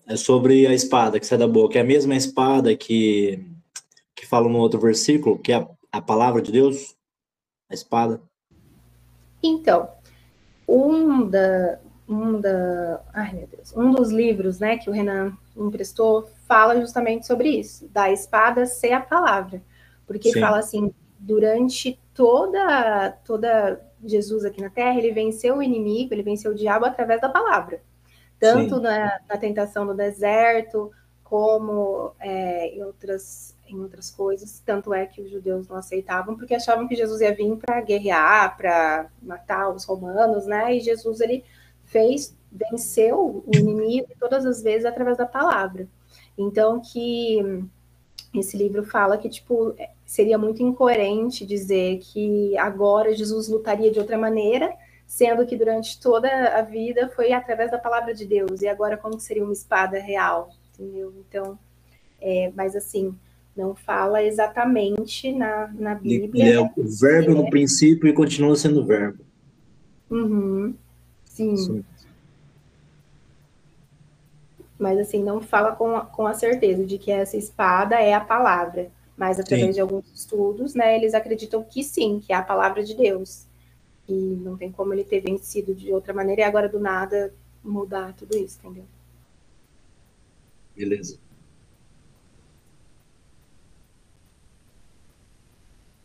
é 0.06 0.16
sobre 0.16 0.66
a 0.66 0.74
espada 0.74 1.18
que 1.18 1.26
sai 1.26 1.38
da 1.38 1.48
boca. 1.48 1.78
É 1.78 1.82
a 1.82 1.84
mesma 1.84 2.14
espada 2.14 2.76
que, 2.76 3.44
que 4.14 4.26
fala 4.26 4.48
no 4.48 4.58
outro 4.58 4.78
versículo, 4.78 5.38
que 5.38 5.52
é 5.52 5.56
a, 5.56 5.68
a 5.90 6.00
palavra 6.00 6.40
de 6.40 6.52
Deus? 6.52 6.94
A 7.68 7.74
espada? 7.74 8.20
Então, 9.42 9.88
um 10.68 11.28
da, 11.28 11.80
um 12.08 12.40
da, 12.40 13.02
ai 13.12 13.32
meu 13.32 13.46
Deus, 13.46 13.76
um 13.76 13.90
dos 13.90 14.10
livros, 14.10 14.58
né, 14.58 14.78
que 14.78 14.88
o 14.88 14.92
Renan 14.92 15.36
emprestou, 15.56 16.28
fala 16.46 16.78
justamente 16.80 17.26
sobre 17.26 17.48
isso, 17.48 17.88
da 17.88 18.10
espada 18.10 18.66
ser 18.66 18.92
a 18.92 19.00
palavra, 19.00 19.62
porque 20.06 20.32
Sim. 20.32 20.40
fala 20.40 20.58
assim, 20.58 20.92
durante 21.18 21.98
toda 22.14 23.10
toda 23.24 23.80
Jesus 24.04 24.44
aqui 24.44 24.60
na 24.60 24.70
Terra, 24.70 24.98
ele 24.98 25.12
venceu 25.12 25.56
o 25.56 25.62
inimigo, 25.62 26.14
ele 26.14 26.22
venceu 26.22 26.52
o 26.52 26.54
diabo 26.54 26.84
através 26.84 27.20
da 27.20 27.28
palavra 27.28 27.80
tanto 28.38 28.80
na, 28.80 29.18
na, 29.28 29.36
tentação 29.36 29.86
do 29.86 29.94
deserto, 29.94 30.90
como 31.24 32.12
é, 32.20 32.68
em, 32.68 32.82
outras, 32.84 33.54
em 33.66 33.80
outras 33.80 34.10
coisas. 34.10 34.62
Tanto 34.64 34.94
é 34.94 35.06
que 35.06 35.20
os 35.20 35.30
judeus 35.30 35.68
não 35.68 35.76
aceitavam, 35.76 36.36
porque 36.36 36.54
achavam 36.54 36.86
que 36.86 36.94
Jesus 36.94 37.20
ia 37.20 37.34
vir 37.34 37.56
para 37.56 37.80
guerrear, 37.80 38.56
para 38.56 39.10
matar 39.22 39.70
os 39.70 39.84
romanos, 39.84 40.46
né? 40.46 40.74
E 40.76 40.80
Jesus, 40.80 41.20
ele 41.20 41.44
fez, 41.86 42.36
venceu 42.52 43.44
o 43.46 43.56
inimigo 43.56 44.08
todas 44.20 44.44
as 44.44 44.62
vezes 44.62 44.84
através 44.84 45.16
da 45.16 45.26
palavra. 45.26 45.88
Então, 46.38 46.80
que 46.80 47.64
esse 48.34 48.56
livro 48.56 48.84
fala 48.84 49.16
que, 49.16 49.28
tipo, 49.28 49.74
seria 50.04 50.36
muito 50.36 50.62
incoerente 50.62 51.46
dizer 51.46 51.98
que 51.98 52.56
agora 52.58 53.14
Jesus 53.14 53.48
lutaria 53.48 53.90
de 53.90 53.98
outra 53.98 54.18
maneira, 54.18 54.72
sendo 55.06 55.46
que 55.46 55.56
durante 55.56 56.00
toda 56.00 56.28
a 56.58 56.62
vida 56.62 57.08
foi 57.08 57.32
através 57.32 57.70
da 57.70 57.78
palavra 57.78 58.12
de 58.12 58.26
Deus, 58.26 58.60
e 58.60 58.68
agora 58.68 58.96
como 58.96 59.18
seria 59.18 59.44
uma 59.44 59.52
espada 59.52 59.98
real, 59.98 60.50
entendeu? 60.74 61.12
Então, 61.26 61.58
é, 62.20 62.52
mas 62.54 62.74
assim, 62.74 63.14
não 63.56 63.74
fala 63.74 64.22
exatamente 64.22 65.32
na, 65.32 65.68
na 65.68 65.94
Bíblia. 65.94 66.54
É 66.54 66.60
o 66.60 66.70
verbo 66.76 67.32
no 67.32 67.48
princípio 67.48 68.08
e 68.08 68.12
continua 68.12 68.54
sendo 68.56 68.84
verbo. 68.84 69.24
Uhum, 70.10 70.74
sim. 71.36 71.56
sim. 71.56 71.84
Mas 74.78 74.98
assim, 74.98 75.22
não 75.22 75.40
fala 75.40 75.72
com 75.74 75.96
a, 75.96 76.04
com 76.04 76.26
a 76.26 76.34
certeza 76.34 76.84
de 76.84 76.98
que 76.98 77.10
essa 77.10 77.36
espada 77.36 77.96
é 77.96 78.12
a 78.12 78.20
palavra. 78.20 78.90
Mas 79.16 79.40
através 79.40 79.68
sim. 79.68 79.72
de 79.72 79.80
alguns 79.80 80.12
estudos, 80.12 80.74
né, 80.74 80.96
eles 80.96 81.14
acreditam 81.14 81.62
que 81.64 81.82
sim, 81.82 82.20
que 82.20 82.32
é 82.32 82.36
a 82.36 82.42
palavra 82.42 82.84
de 82.84 82.94
Deus 82.94 83.46
e 84.08 84.12
não 84.12 84.56
tem 84.56 84.70
como 84.70 84.92
ele 84.92 85.04
ter 85.04 85.20
vencido 85.20 85.74
de 85.74 85.92
outra 85.92 86.14
maneira 86.14 86.42
e 86.42 86.44
agora 86.44 86.68
do 86.68 86.78
nada 86.78 87.34
mudar 87.62 88.14
tudo 88.14 88.36
isso, 88.36 88.58
entendeu? 88.60 88.84
Beleza. 90.76 91.18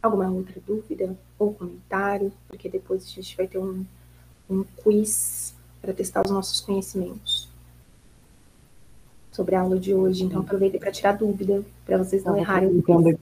Alguma 0.01 0.31
outra 0.31 0.59
dúvida 0.65 1.15
ou 1.37 1.53
comentário? 1.53 2.33
Porque 2.47 2.67
depois 2.67 3.05
a 3.05 3.07
gente 3.07 3.37
vai 3.37 3.47
ter 3.47 3.59
um, 3.59 3.85
um 4.51 4.63
quiz 4.83 5.55
para 5.81 5.93
testar 5.93 6.25
os 6.25 6.31
nossos 6.31 6.61
conhecimentos 6.61 7.49
sobre 9.31 9.55
a 9.55 9.61
aula 9.61 9.79
de 9.79 9.93
hoje. 9.93 10.23
Então 10.23 10.41
aproveitei 10.41 10.79
para 10.79 10.91
tirar 10.91 11.13
dúvida, 11.13 11.63
para 11.85 11.97
vocês 11.97 12.23
não, 12.23 12.33
não 12.33 12.39
errarem. 12.39 12.69
Desculpa, 12.73 13.17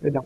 perdão. 0.00 0.24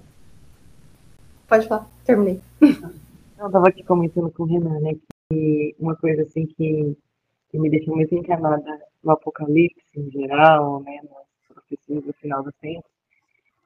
Pode 1.48 1.66
falar, 1.66 1.88
terminei. 2.04 2.40
Eu 2.60 3.46
estava 3.46 3.68
aqui 3.68 3.82
comentando 3.82 4.30
com 4.30 4.42
o 4.42 4.46
Renan, 4.46 4.80
né, 4.80 4.94
que 5.30 5.74
uma 5.78 5.96
coisa 5.96 6.22
assim 6.22 6.46
que, 6.46 6.96
que 7.50 7.58
me 7.58 7.70
deixa 7.70 7.90
muito 7.90 8.14
encanada 8.14 8.80
no 9.02 9.12
Apocalipse 9.12 9.80
em 9.96 10.10
geral, 10.10 10.80
né, 10.80 11.00
nas 11.04 11.54
profecias 11.54 12.04
do 12.04 12.12
final 12.14 12.42
dos 12.42 12.54
tempos, 12.60 12.90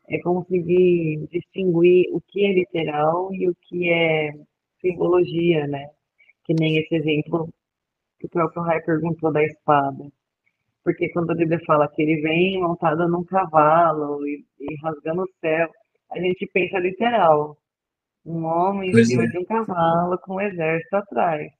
é 0.08 0.18
conseguir 0.20 1.26
distinguir 1.32 2.06
o 2.12 2.20
que 2.20 2.44
é 2.44 2.52
literal 2.52 3.32
e 3.34 3.48
o 3.48 3.56
que 3.62 3.88
é 3.88 4.34
simbologia, 4.82 5.66
né? 5.66 5.88
Que 6.44 6.52
nem 6.52 6.76
esse 6.76 6.94
exemplo 6.94 7.48
que 8.18 8.26
o 8.26 8.30
próprio 8.30 8.62
Rai 8.62 8.80
perguntou 8.82 9.32
da 9.32 9.42
espada. 9.42 10.04
Porque 10.84 11.08
quando 11.10 11.30
a 11.30 11.34
Bíblia 11.34 11.60
fala 11.64 11.88
que 11.88 12.02
ele 12.02 12.20
vem 12.20 12.60
montado 12.60 13.08
num 13.08 13.24
cavalo 13.24 14.26
e, 14.26 14.44
e 14.60 14.74
rasgando 14.82 15.22
o 15.22 15.30
céu, 15.40 15.70
a 16.10 16.18
gente 16.18 16.46
pensa 16.52 16.78
literal. 16.78 17.56
Um 18.24 18.44
homem 18.44 18.90
em 18.90 19.04
cima 19.04 19.24
é. 19.24 19.26
de 19.28 19.38
um 19.38 19.44
cavalo 19.44 20.18
com 20.18 20.34
um 20.34 20.40
exército 20.40 20.96
atrás. 20.96 21.50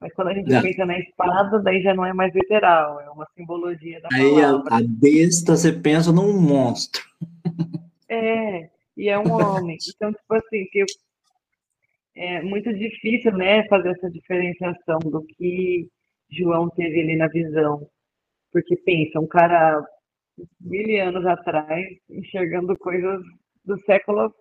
Mas 0.00 0.12
quando 0.14 0.28
a 0.28 0.34
gente 0.34 0.52
é. 0.52 0.60
pensa 0.60 0.84
na 0.84 0.98
espada, 0.98 1.60
daí 1.60 1.80
já 1.80 1.94
não 1.94 2.04
é 2.04 2.12
mais 2.12 2.34
literal, 2.34 3.00
é 3.00 3.08
uma 3.10 3.26
simbologia 3.36 4.00
da 4.00 4.08
Aí 4.12 4.34
palavra. 4.34 4.74
a, 4.74 4.78
a 4.78 4.82
besta 4.84 5.56
você 5.56 5.72
pensa 5.72 6.12
num 6.12 6.40
monstro. 6.40 7.02
É, 8.08 8.68
e 8.96 9.08
é 9.08 9.18
um 9.18 9.32
homem. 9.32 9.78
Então, 9.94 10.12
tipo 10.12 10.34
assim, 10.34 10.66
que 10.70 10.84
é 12.14 12.42
muito 12.42 12.72
difícil, 12.72 13.32
né, 13.32 13.66
fazer 13.68 13.90
essa 13.90 14.10
diferenciação 14.10 14.98
do 14.98 15.24
que 15.24 15.88
João 16.30 16.68
teve 16.70 17.00
ali 17.00 17.16
na 17.16 17.28
visão. 17.28 17.86
Porque 18.52 18.76
pensa, 18.76 19.18
um 19.18 19.26
cara 19.26 19.82
mil 20.60 21.02
anos 21.02 21.24
atrás, 21.26 21.86
enxergando 22.10 22.76
coisas 22.78 23.22
do 23.64 23.78
século 23.82 24.32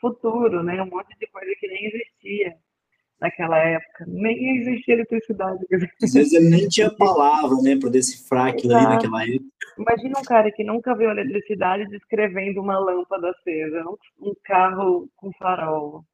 futuro, 0.00 0.62
né? 0.62 0.82
Um 0.82 0.86
monte 0.86 1.16
de 1.18 1.26
coisa 1.28 1.50
que 1.58 1.68
nem 1.68 1.86
existia 1.86 2.54
naquela 3.20 3.58
época. 3.58 4.04
Nem 4.08 4.58
existia 4.58 4.94
eletricidade. 4.94 5.58
Às 6.02 6.14
vezes 6.14 6.32
ele 6.32 6.48
nem 6.48 6.68
tinha 6.68 6.90
palavra, 6.90 7.56
né, 7.62 7.76
para 7.78 7.90
decifrar 7.90 8.48
aquilo 8.48 8.74
ali 8.74 8.86
naquela 8.86 9.22
época. 9.22 9.44
Imagina 9.78 10.18
um 10.18 10.22
cara 10.22 10.50
que 10.50 10.64
nunca 10.64 10.94
viu 10.94 11.10
eletricidade 11.10 11.86
descrevendo 11.88 12.60
uma 12.60 12.78
lâmpada 12.78 13.30
acesa, 13.30 13.84
um 14.20 14.34
carro 14.42 15.08
com 15.16 15.30
farol. 15.34 16.04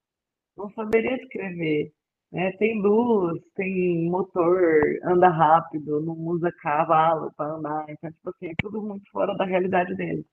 Não 0.57 0.71
saberia 0.71 1.17
escrever. 1.17 1.93
Né? 2.33 2.53
Tem 2.53 2.81
luz, 2.81 3.41
tem 3.55 4.09
motor, 4.11 4.83
anda 5.05 5.29
rápido, 5.29 6.01
não 6.01 6.15
usa 6.15 6.51
cavalo 6.61 7.33
para 7.37 7.55
andar. 7.55 7.87
Então, 7.89 8.11
tipo 8.11 8.31
assim, 8.31 8.47
é 8.49 8.55
tudo 8.61 8.83
muito 8.83 9.11
fora 9.11 9.35
da 9.37 9.45
realidade 9.45 9.95
dele. 9.95 10.25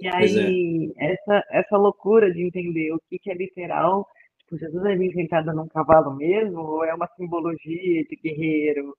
E 0.00 0.06
é. 0.06 0.14
aí, 0.14 0.92
é. 0.98 1.12
essa, 1.12 1.44
essa 1.50 1.76
loucura 1.76 2.32
de 2.32 2.42
entender 2.42 2.92
o 2.92 3.00
que, 3.08 3.18
que 3.18 3.30
é 3.30 3.34
literal, 3.34 4.06
tipo, 4.38 4.58
Jesus 4.58 4.84
é 4.84 4.96
vir 4.96 5.12
sentado 5.12 5.52
num 5.54 5.68
cavalo 5.68 6.14
mesmo, 6.16 6.60
ou 6.60 6.84
é 6.84 6.94
uma 6.94 7.08
simbologia 7.16 8.04
de 8.04 8.16
guerreiro, 8.16 8.94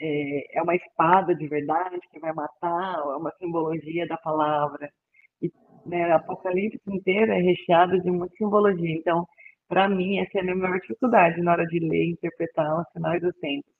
é, 0.00 0.58
é 0.58 0.62
uma 0.62 0.76
espada 0.76 1.34
de 1.34 1.46
verdade 1.46 2.00
que 2.10 2.20
vai 2.20 2.32
matar, 2.32 3.02
ou 3.04 3.12
é 3.12 3.16
uma 3.16 3.32
simbologia 3.38 4.06
da 4.06 4.16
palavra. 4.16 4.90
E 5.42 5.52
né, 5.84 6.12
Apocalipse 6.12 6.80
inteiro 6.86 7.32
é 7.32 7.40
recheado 7.40 8.00
de 8.00 8.10
muita 8.10 8.34
simbologia. 8.36 8.96
Então, 8.96 9.26
para 9.68 9.88
mim, 9.88 10.18
essa 10.18 10.38
é 10.38 10.40
a 10.40 10.44
minha 10.44 10.56
maior 10.56 10.80
dificuldade 10.80 11.40
na 11.42 11.52
hora 11.52 11.66
de 11.66 11.78
ler 11.78 12.06
e 12.06 12.12
interpretar 12.12 12.80
os 12.80 12.90
sinais 12.92 13.20
dos 13.20 13.34
tempos. 13.36 13.70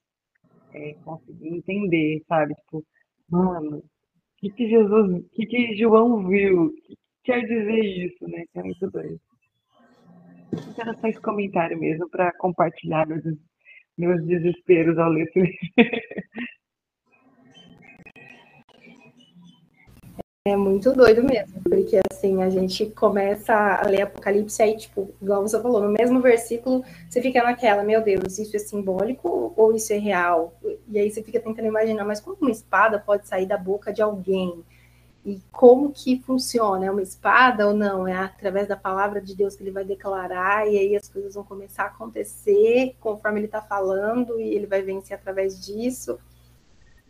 É 0.74 0.94
conseguir 1.04 1.48
entender, 1.48 2.22
sabe? 2.28 2.54
Tipo, 2.54 2.84
mano, 3.30 3.78
o 3.78 3.82
que, 4.36 4.50
que 4.50 4.68
Jesus, 4.68 5.24
o 5.24 5.28
que, 5.30 5.46
que 5.46 5.76
João 5.76 6.28
viu? 6.28 6.64
O 6.66 6.72
que 6.74 6.94
quer 7.24 7.40
dizer 7.40 7.80
isso, 7.80 8.28
né? 8.28 8.44
Que 8.52 8.60
é 8.60 8.62
muito 8.62 8.90
doido. 8.90 9.18
Então, 10.52 10.74
era 10.78 10.94
só 10.94 11.08
esse 11.08 11.20
comentário 11.20 11.78
mesmo 11.78 12.08
para 12.10 12.32
compartilhar 12.38 13.06
meus, 13.06 13.22
meus 13.96 14.24
desesperos 14.26 14.98
ao 14.98 15.10
ler 15.10 15.26
esse 15.26 15.40
livro. 15.40 15.58
É 20.48 20.56
muito 20.56 20.94
doido 20.94 21.22
mesmo, 21.22 21.60
porque 21.62 22.00
assim, 22.10 22.42
a 22.42 22.48
gente 22.48 22.86
começa 22.86 23.52
a 23.54 23.86
ler 23.86 24.00
Apocalipse 24.00 24.62
aí, 24.62 24.78
tipo, 24.78 25.10
igual 25.20 25.42
você 25.42 25.60
falou, 25.60 25.82
no 25.82 25.90
mesmo 25.90 26.22
versículo, 26.22 26.82
você 27.06 27.20
fica 27.20 27.42
naquela, 27.42 27.82
meu 27.82 28.02
Deus, 28.02 28.38
isso 28.38 28.56
é 28.56 28.58
simbólico 28.58 29.52
ou 29.54 29.74
isso 29.74 29.92
é 29.92 29.98
real? 29.98 30.54
E 30.88 30.98
aí 30.98 31.10
você 31.10 31.22
fica 31.22 31.38
tentando 31.38 31.68
imaginar, 31.68 32.02
mas 32.02 32.18
como 32.18 32.38
uma 32.40 32.50
espada 32.50 32.98
pode 32.98 33.28
sair 33.28 33.44
da 33.44 33.58
boca 33.58 33.92
de 33.92 34.00
alguém? 34.00 34.64
E 35.22 35.38
como 35.52 35.92
que 35.92 36.18
funciona? 36.18 36.86
É 36.86 36.90
uma 36.90 37.02
espada 37.02 37.68
ou 37.68 37.74
não? 37.74 38.08
É 38.08 38.16
através 38.16 38.66
da 38.66 38.76
palavra 38.76 39.20
de 39.20 39.36
Deus 39.36 39.54
que 39.54 39.62
ele 39.62 39.70
vai 39.70 39.84
declarar, 39.84 40.66
e 40.66 40.78
aí 40.78 40.96
as 40.96 41.10
coisas 41.10 41.34
vão 41.34 41.44
começar 41.44 41.82
a 41.82 41.88
acontecer 41.88 42.96
conforme 43.00 43.40
ele 43.40 43.46
está 43.46 43.60
falando, 43.60 44.40
e 44.40 44.54
ele 44.54 44.66
vai 44.66 44.80
vencer 44.80 45.14
através 45.14 45.62
disso. 45.62 46.18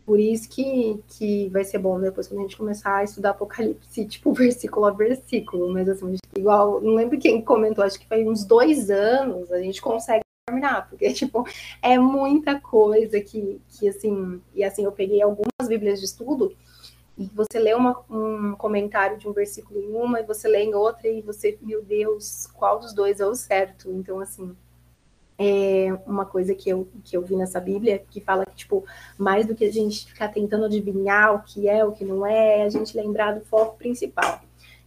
Por 0.09 0.19
isso 0.19 0.49
que, 0.49 0.99
que 1.07 1.49
vai 1.49 1.63
ser 1.63 1.77
bom 1.77 1.99
depois 1.99 2.27
quando 2.27 2.39
a 2.39 2.41
gente 2.41 2.57
começar 2.57 2.95
a 2.95 3.03
estudar 3.03 3.29
Apocalipse, 3.29 4.05
tipo, 4.09 4.33
versículo 4.33 4.87
a 4.87 4.89
versículo. 4.89 5.71
Mas 5.71 5.87
assim, 5.87 6.15
igual, 6.35 6.81
não 6.81 6.95
lembro 6.95 7.19
quem 7.19 7.39
comentou, 7.43 7.83
acho 7.83 7.99
que 7.99 8.07
foi 8.07 8.27
uns 8.27 8.43
dois 8.43 8.89
anos, 8.89 9.51
a 9.51 9.61
gente 9.61 9.79
consegue 9.79 10.23
terminar, 10.47 10.89
porque, 10.89 11.13
tipo, 11.13 11.47
é 11.79 11.99
muita 11.99 12.59
coisa 12.59 13.21
que, 13.21 13.61
que 13.69 13.87
assim, 13.87 14.41
e 14.55 14.63
assim, 14.63 14.83
eu 14.83 14.91
peguei 14.91 15.21
algumas 15.21 15.67
bíblias 15.67 15.99
de 15.99 16.05
estudo, 16.05 16.55
e 17.15 17.25
você 17.25 17.59
lê 17.59 17.75
uma, 17.75 18.01
um 18.09 18.55
comentário 18.55 19.15
de 19.15 19.27
um 19.27 19.31
versículo 19.31 19.79
em 19.79 19.91
uma, 19.91 20.21
e 20.21 20.25
você 20.25 20.47
lê 20.47 20.63
em 20.63 20.73
outra, 20.73 21.07
e 21.07 21.21
você, 21.21 21.55
meu 21.61 21.83
Deus, 21.83 22.47
qual 22.55 22.79
dos 22.79 22.93
dois 22.95 23.19
é 23.19 23.27
o 23.27 23.35
certo? 23.35 23.91
Então, 23.91 24.19
assim, 24.19 24.57
é 25.41 25.97
uma 26.05 26.25
coisa 26.25 26.53
que 26.53 26.69
eu, 26.69 26.89
que 27.01 27.15
eu 27.15 27.21
vi 27.21 27.37
nessa 27.37 27.61
Bíblia, 27.61 28.03
que 28.11 28.19
fala 28.19 28.45
que, 28.45 28.55
tipo, 28.57 28.83
mais 29.17 29.45
do 29.45 29.55
que 29.55 29.63
a 29.63 29.71
gente 29.71 30.05
ficar 30.05 30.27
tentando 30.27 30.65
adivinhar 30.65 31.33
o 31.33 31.43
que 31.43 31.69
é, 31.69 31.85
o 31.85 31.93
que 31.93 32.03
não 32.03 32.25
é, 32.27 32.59
é 32.59 32.63
a 32.63 32.69
gente 32.69 32.95
lembrar 32.97 33.31
do 33.31 33.45
foco 33.45 33.77
principal, 33.77 34.41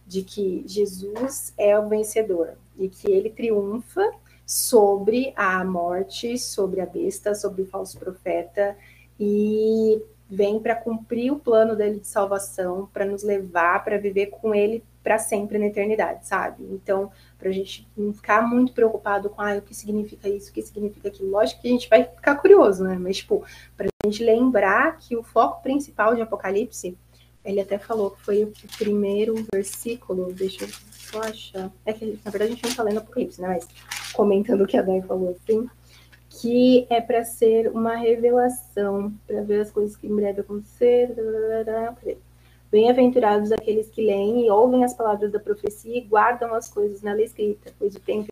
de 0.05 0.21
que 0.21 0.63
Jesus 0.67 1.53
é 1.57 1.77
o 1.77 1.89
vencedor 1.89 2.53
e 2.77 2.87
que 2.87 3.09
ele 3.11 3.31
triunfa 3.31 4.11
sobre 4.45 5.33
a 5.35 5.65
morte, 5.65 6.37
sobre 6.37 6.81
a 6.81 6.85
besta, 6.85 7.33
sobre 7.33 7.63
o 7.63 7.65
falso 7.65 7.97
profeta 7.97 8.77
e 9.19 9.99
vem 10.29 10.59
para 10.59 10.75
cumprir 10.75 11.31
o 11.31 11.39
plano 11.39 11.75
dele 11.75 11.99
de 11.99 12.07
salvação, 12.07 12.87
para 12.93 13.05
nos 13.05 13.23
levar 13.23 13.83
para 13.83 13.97
viver 13.97 14.27
com 14.27 14.53
ele 14.53 14.83
para 15.03 15.19
sempre 15.19 15.57
na 15.57 15.65
eternidade, 15.65 16.25
sabe? 16.25 16.63
Então, 16.71 17.11
para 17.43 17.49
a 17.49 17.53
gente 17.53 17.85
não 17.97 18.13
ficar 18.13 18.41
muito 18.47 18.71
preocupado 18.71 19.29
com 19.29 19.41
ah, 19.41 19.57
o 19.57 19.61
que 19.61 19.75
significa 19.75 20.29
isso, 20.29 20.49
o 20.49 20.53
que 20.53 20.61
significa 20.61 21.09
aquilo. 21.09 21.29
Lógico 21.29 21.61
que 21.61 21.67
a 21.67 21.71
gente 21.71 21.89
vai 21.89 22.05
ficar 22.05 22.35
curioso, 22.35 22.85
né? 22.85 22.97
Mas, 22.97 23.17
tipo, 23.17 23.43
para 23.75 23.87
a 23.87 24.07
gente 24.07 24.23
lembrar 24.23 24.97
que 24.97 25.17
o 25.17 25.21
foco 25.21 25.61
principal 25.61 26.15
de 26.15 26.21
Apocalipse, 26.21 26.97
ele 27.43 27.59
até 27.59 27.77
falou 27.77 28.11
que 28.11 28.21
foi 28.21 28.45
o 28.45 28.53
primeiro 28.77 29.35
versículo, 29.53 30.31
deixa 30.31 30.63
eu 30.63 30.69
só 30.93 31.21
achar. 31.21 31.69
É 31.85 31.91
que, 31.91 32.17
na 32.23 32.31
verdade, 32.31 32.53
a 32.53 32.55
gente 32.55 32.63
não 32.63 32.71
está 32.71 32.83
lendo 32.83 32.99
Apocalipse, 32.99 33.41
né? 33.41 33.49
Mas 33.49 33.67
comentando 34.13 34.61
o 34.61 34.67
que 34.67 34.77
a 34.77 34.81
Dai 34.81 35.01
falou 35.01 35.31
assim, 35.31 35.67
que 36.29 36.87
é 36.89 37.01
para 37.01 37.25
ser 37.25 37.67
uma 37.67 37.97
revelação, 37.97 39.13
para 39.27 39.41
ver 39.41 39.59
as 39.59 39.69
coisas 39.69 39.97
que 39.97 40.07
em 40.07 40.15
breve 40.15 40.39
acontecer. 40.39 41.13
Peraí. 42.01 42.17
Bem-aventurados 42.73 43.51
aqueles 43.51 43.87
que 43.87 44.03
leem 44.03 44.47
e 44.47 44.49
ouvem 44.49 44.83
as 44.83 44.95
palavras 44.95 45.31
da 45.31 45.39
profecia 45.39 45.95
e 45.95 46.01
guardam 46.01 46.55
as 46.55 46.73
coisas 46.73 47.03
nela 47.03 47.21
escrita, 47.21 47.71
pois 47.77 47.95
o 47.95 47.99
tempo 47.99 48.29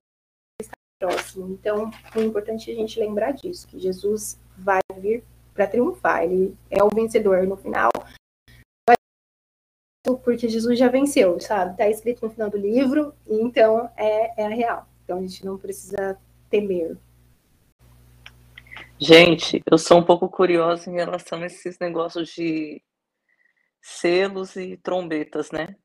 está 0.60 0.74
próximo. 1.00 1.48
Então, 1.52 1.92
é 2.16 2.24
importante 2.24 2.72
a 2.72 2.74
gente 2.74 3.00
lembrar 3.00 3.34
disso, 3.34 3.68
que 3.68 3.78
Jesus 3.78 4.42
vai 4.58 4.80
vir 4.98 5.24
para 5.54 5.68
triunfar, 5.68 6.24
ele 6.24 6.58
é 6.72 6.84
o 6.84 6.90
vencedor 6.90 7.46
no 7.46 7.56
final. 7.56 7.92
Porque 10.24 10.50
Jesus 10.50 10.80
já 10.80 10.88
venceu, 10.88 11.40
sabe? 11.40 11.74
Está 11.74 11.88
escrito 11.88 12.26
no 12.26 12.32
final 12.32 12.50
do 12.50 12.58
livro, 12.58 13.14
então 13.30 13.92
é, 13.96 14.42
é 14.42 14.48
a 14.48 14.50
real. 14.50 14.88
Então 15.04 15.20
a 15.20 15.22
gente 15.22 15.46
não 15.46 15.56
precisa 15.56 16.18
temer. 16.50 16.98
Gente, 18.98 19.62
eu 19.70 19.78
sou 19.78 20.00
um 20.00 20.04
pouco 20.04 20.28
curiosa 20.28 20.90
em 20.90 20.96
relação 20.96 21.44
a 21.44 21.46
esses 21.46 21.78
negócios 21.78 22.30
de 22.30 22.82
selos 23.82 24.56
e 24.56 24.78
trombetas, 24.78 25.52
né? 25.52 25.76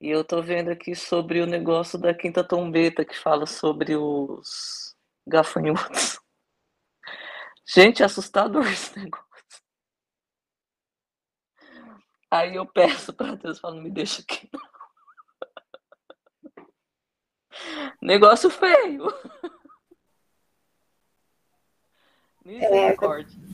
E 0.00 0.10
eu 0.10 0.24
tô 0.24 0.42
vendo 0.42 0.70
aqui 0.70 0.94
sobre 0.94 1.40
o 1.40 1.46
negócio 1.46 1.98
da 1.98 2.12
quinta 2.12 2.44
trombeta 2.44 3.04
que 3.04 3.16
fala 3.16 3.46
sobre 3.46 3.96
os 3.96 4.94
gafanhotos. 5.26 6.20
Gente, 7.66 8.02
é 8.02 8.06
assustador 8.06 8.66
esse 8.66 8.98
negócio. 8.98 9.26
Aí 12.30 12.56
eu 12.56 12.66
peço 12.66 13.12
para 13.14 13.34
Deus, 13.36 13.58
falo, 13.58 13.80
me 13.80 13.90
deixa 13.90 14.22
aqui. 14.22 14.50
Negócio 18.02 18.50
feio. 18.50 19.06
É, 22.48 22.96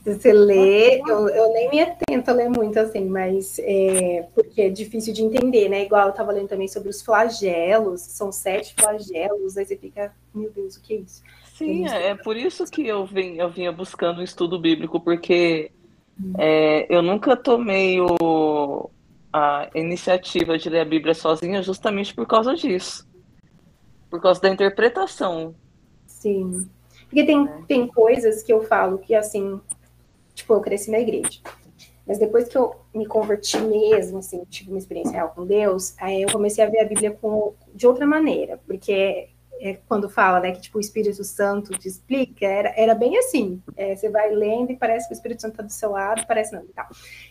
você 0.05 0.31
lê, 0.31 0.99
eu, 0.99 1.29
eu, 1.29 1.53
nem 1.53 1.69
me 1.69 1.79
atento 1.81 2.29
a 2.29 2.33
ler 2.33 2.49
muito 2.49 2.77
assim, 2.77 3.05
mas 3.05 3.57
é, 3.59 4.27
porque 4.35 4.61
é 4.61 4.69
difícil 4.69 5.13
de 5.13 5.23
entender, 5.23 5.67
né? 5.69 5.83
Igual 5.83 6.07
eu 6.07 6.11
estava 6.11 6.31
lendo 6.31 6.49
também 6.49 6.67
sobre 6.67 6.89
os 6.89 7.01
flagelos, 7.01 8.01
são 8.01 8.31
sete 8.31 8.75
flagelos, 8.77 9.57
aí 9.57 9.65
você 9.65 9.75
fica, 9.75 10.13
meu 10.33 10.51
Deus, 10.51 10.75
o 10.75 10.81
que 10.81 10.93
é 10.93 10.97
isso? 10.97 11.23
Sim, 11.55 11.87
é, 11.87 12.09
é 12.09 12.15
por 12.15 12.37
isso 12.37 12.65
que 12.65 12.85
eu, 12.85 13.05
vim, 13.05 13.37
eu 13.37 13.49
vinha 13.49 13.71
buscando 13.71 14.19
um 14.19 14.23
estudo 14.23 14.59
bíblico, 14.59 14.99
porque 14.99 15.71
hum. 16.21 16.33
é, 16.37 16.85
eu 16.93 17.01
nunca 17.01 17.35
tomei 17.35 17.99
o, 17.99 18.89
a 19.31 19.69
iniciativa 19.73 20.57
de 20.57 20.69
ler 20.69 20.81
a 20.81 20.85
Bíblia 20.85 21.13
sozinha 21.15 21.63
justamente 21.63 22.13
por 22.13 22.27
causa 22.27 22.53
disso. 22.53 23.07
Por 24.09 24.21
causa 24.21 24.41
da 24.41 24.49
interpretação. 24.49 25.55
Sim. 26.05 26.69
Porque 27.13 27.27
tem, 27.27 27.47
é. 27.47 27.61
tem 27.67 27.87
coisas 27.87 28.41
que 28.41 28.51
eu 28.51 28.63
falo 28.63 28.97
que, 28.97 29.13
assim, 29.13 29.61
tipo, 30.33 30.51
eu 30.51 30.61
cresci 30.61 30.89
na 30.89 30.99
igreja. 30.99 31.39
Mas 32.07 32.17
depois 32.17 32.47
que 32.47 32.57
eu 32.57 32.75
me 32.91 33.05
converti 33.05 33.59
mesmo, 33.59 34.17
assim, 34.17 34.43
tive 34.49 34.71
uma 34.71 34.79
experiência 34.79 35.11
real 35.13 35.29
com 35.29 35.45
Deus, 35.45 35.93
aí 35.99 36.23
eu 36.23 36.31
comecei 36.31 36.63
a 36.63 36.69
ver 36.69 36.79
a 36.79 36.85
Bíblia 36.85 37.11
com, 37.11 37.53
de 37.71 37.85
outra 37.85 38.07
maneira, 38.07 38.59
porque 38.65 39.29
é, 39.59 39.79
quando 39.87 40.09
fala, 40.09 40.39
né, 40.39 40.51
que 40.51 40.61
tipo, 40.61 40.77
o 40.77 40.81
Espírito 40.81 41.23
Santo 41.23 41.77
te 41.77 41.87
explica, 41.87 42.45
era, 42.45 42.73
era 42.75 42.95
bem 42.95 43.17
assim. 43.17 43.61
É, 43.75 43.95
você 43.95 44.09
vai 44.09 44.29
lendo 44.31 44.71
e 44.71 44.75
parece 44.75 45.07
que 45.07 45.13
o 45.13 45.15
Espírito 45.15 45.41
Santo 45.41 45.53
está 45.53 45.63
do 45.63 45.71
seu 45.71 45.91
lado, 45.91 46.25
parece 46.27 46.53
não, 46.53 46.63
e 46.63 46.73
tal. 46.73 46.87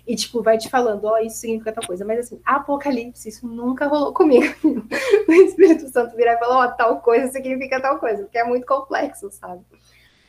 E, 0.06 0.16
tipo, 0.16 0.42
vai 0.42 0.58
te 0.58 0.68
falando, 0.68 1.04
ó, 1.04 1.14
oh, 1.14 1.18
isso 1.18 1.36
significa 1.36 1.72
tal 1.72 1.86
coisa. 1.86 2.04
Mas, 2.04 2.20
assim, 2.20 2.40
Apocalipse, 2.44 3.28
isso 3.28 3.46
nunca 3.46 3.86
rolou 3.86 4.12
comigo. 4.12 4.54
o 5.28 5.32
Espírito 5.32 5.88
Santo 5.88 6.16
virar 6.16 6.34
e 6.34 6.38
falar, 6.38 6.58
ó, 6.58 6.68
oh, 6.68 6.76
tal 6.76 7.00
coisa 7.00 7.30
significa 7.30 7.80
tal 7.80 7.98
coisa, 7.98 8.22
porque 8.22 8.38
é 8.38 8.44
muito 8.44 8.66
complexo, 8.66 9.30
sabe? 9.30 9.62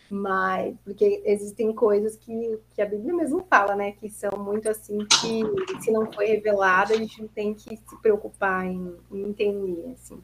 Mas, 0.10 0.75
porque 0.84 1.23
existem 1.25 1.73
coisas 1.73 2.15
que, 2.15 2.60
que 2.75 2.82
a 2.82 2.86
Bíblia 2.86 3.15
mesmo 3.15 3.45
fala, 3.49 3.75
né? 3.75 3.93
Que 3.93 4.10
são 4.10 4.38
muito 4.38 4.69
assim, 4.69 4.99
que 4.99 5.82
se 5.82 5.91
não 5.91 6.12
foi 6.12 6.27
revelado, 6.27 6.93
a 6.93 6.97
gente 6.97 7.21
não 7.21 7.27
tem 7.27 7.53
que 7.53 7.77
se 7.77 8.01
preocupar 8.01 8.65
em, 8.65 8.95
em 9.12 9.29
entender, 9.29 9.91
assim. 9.93 10.21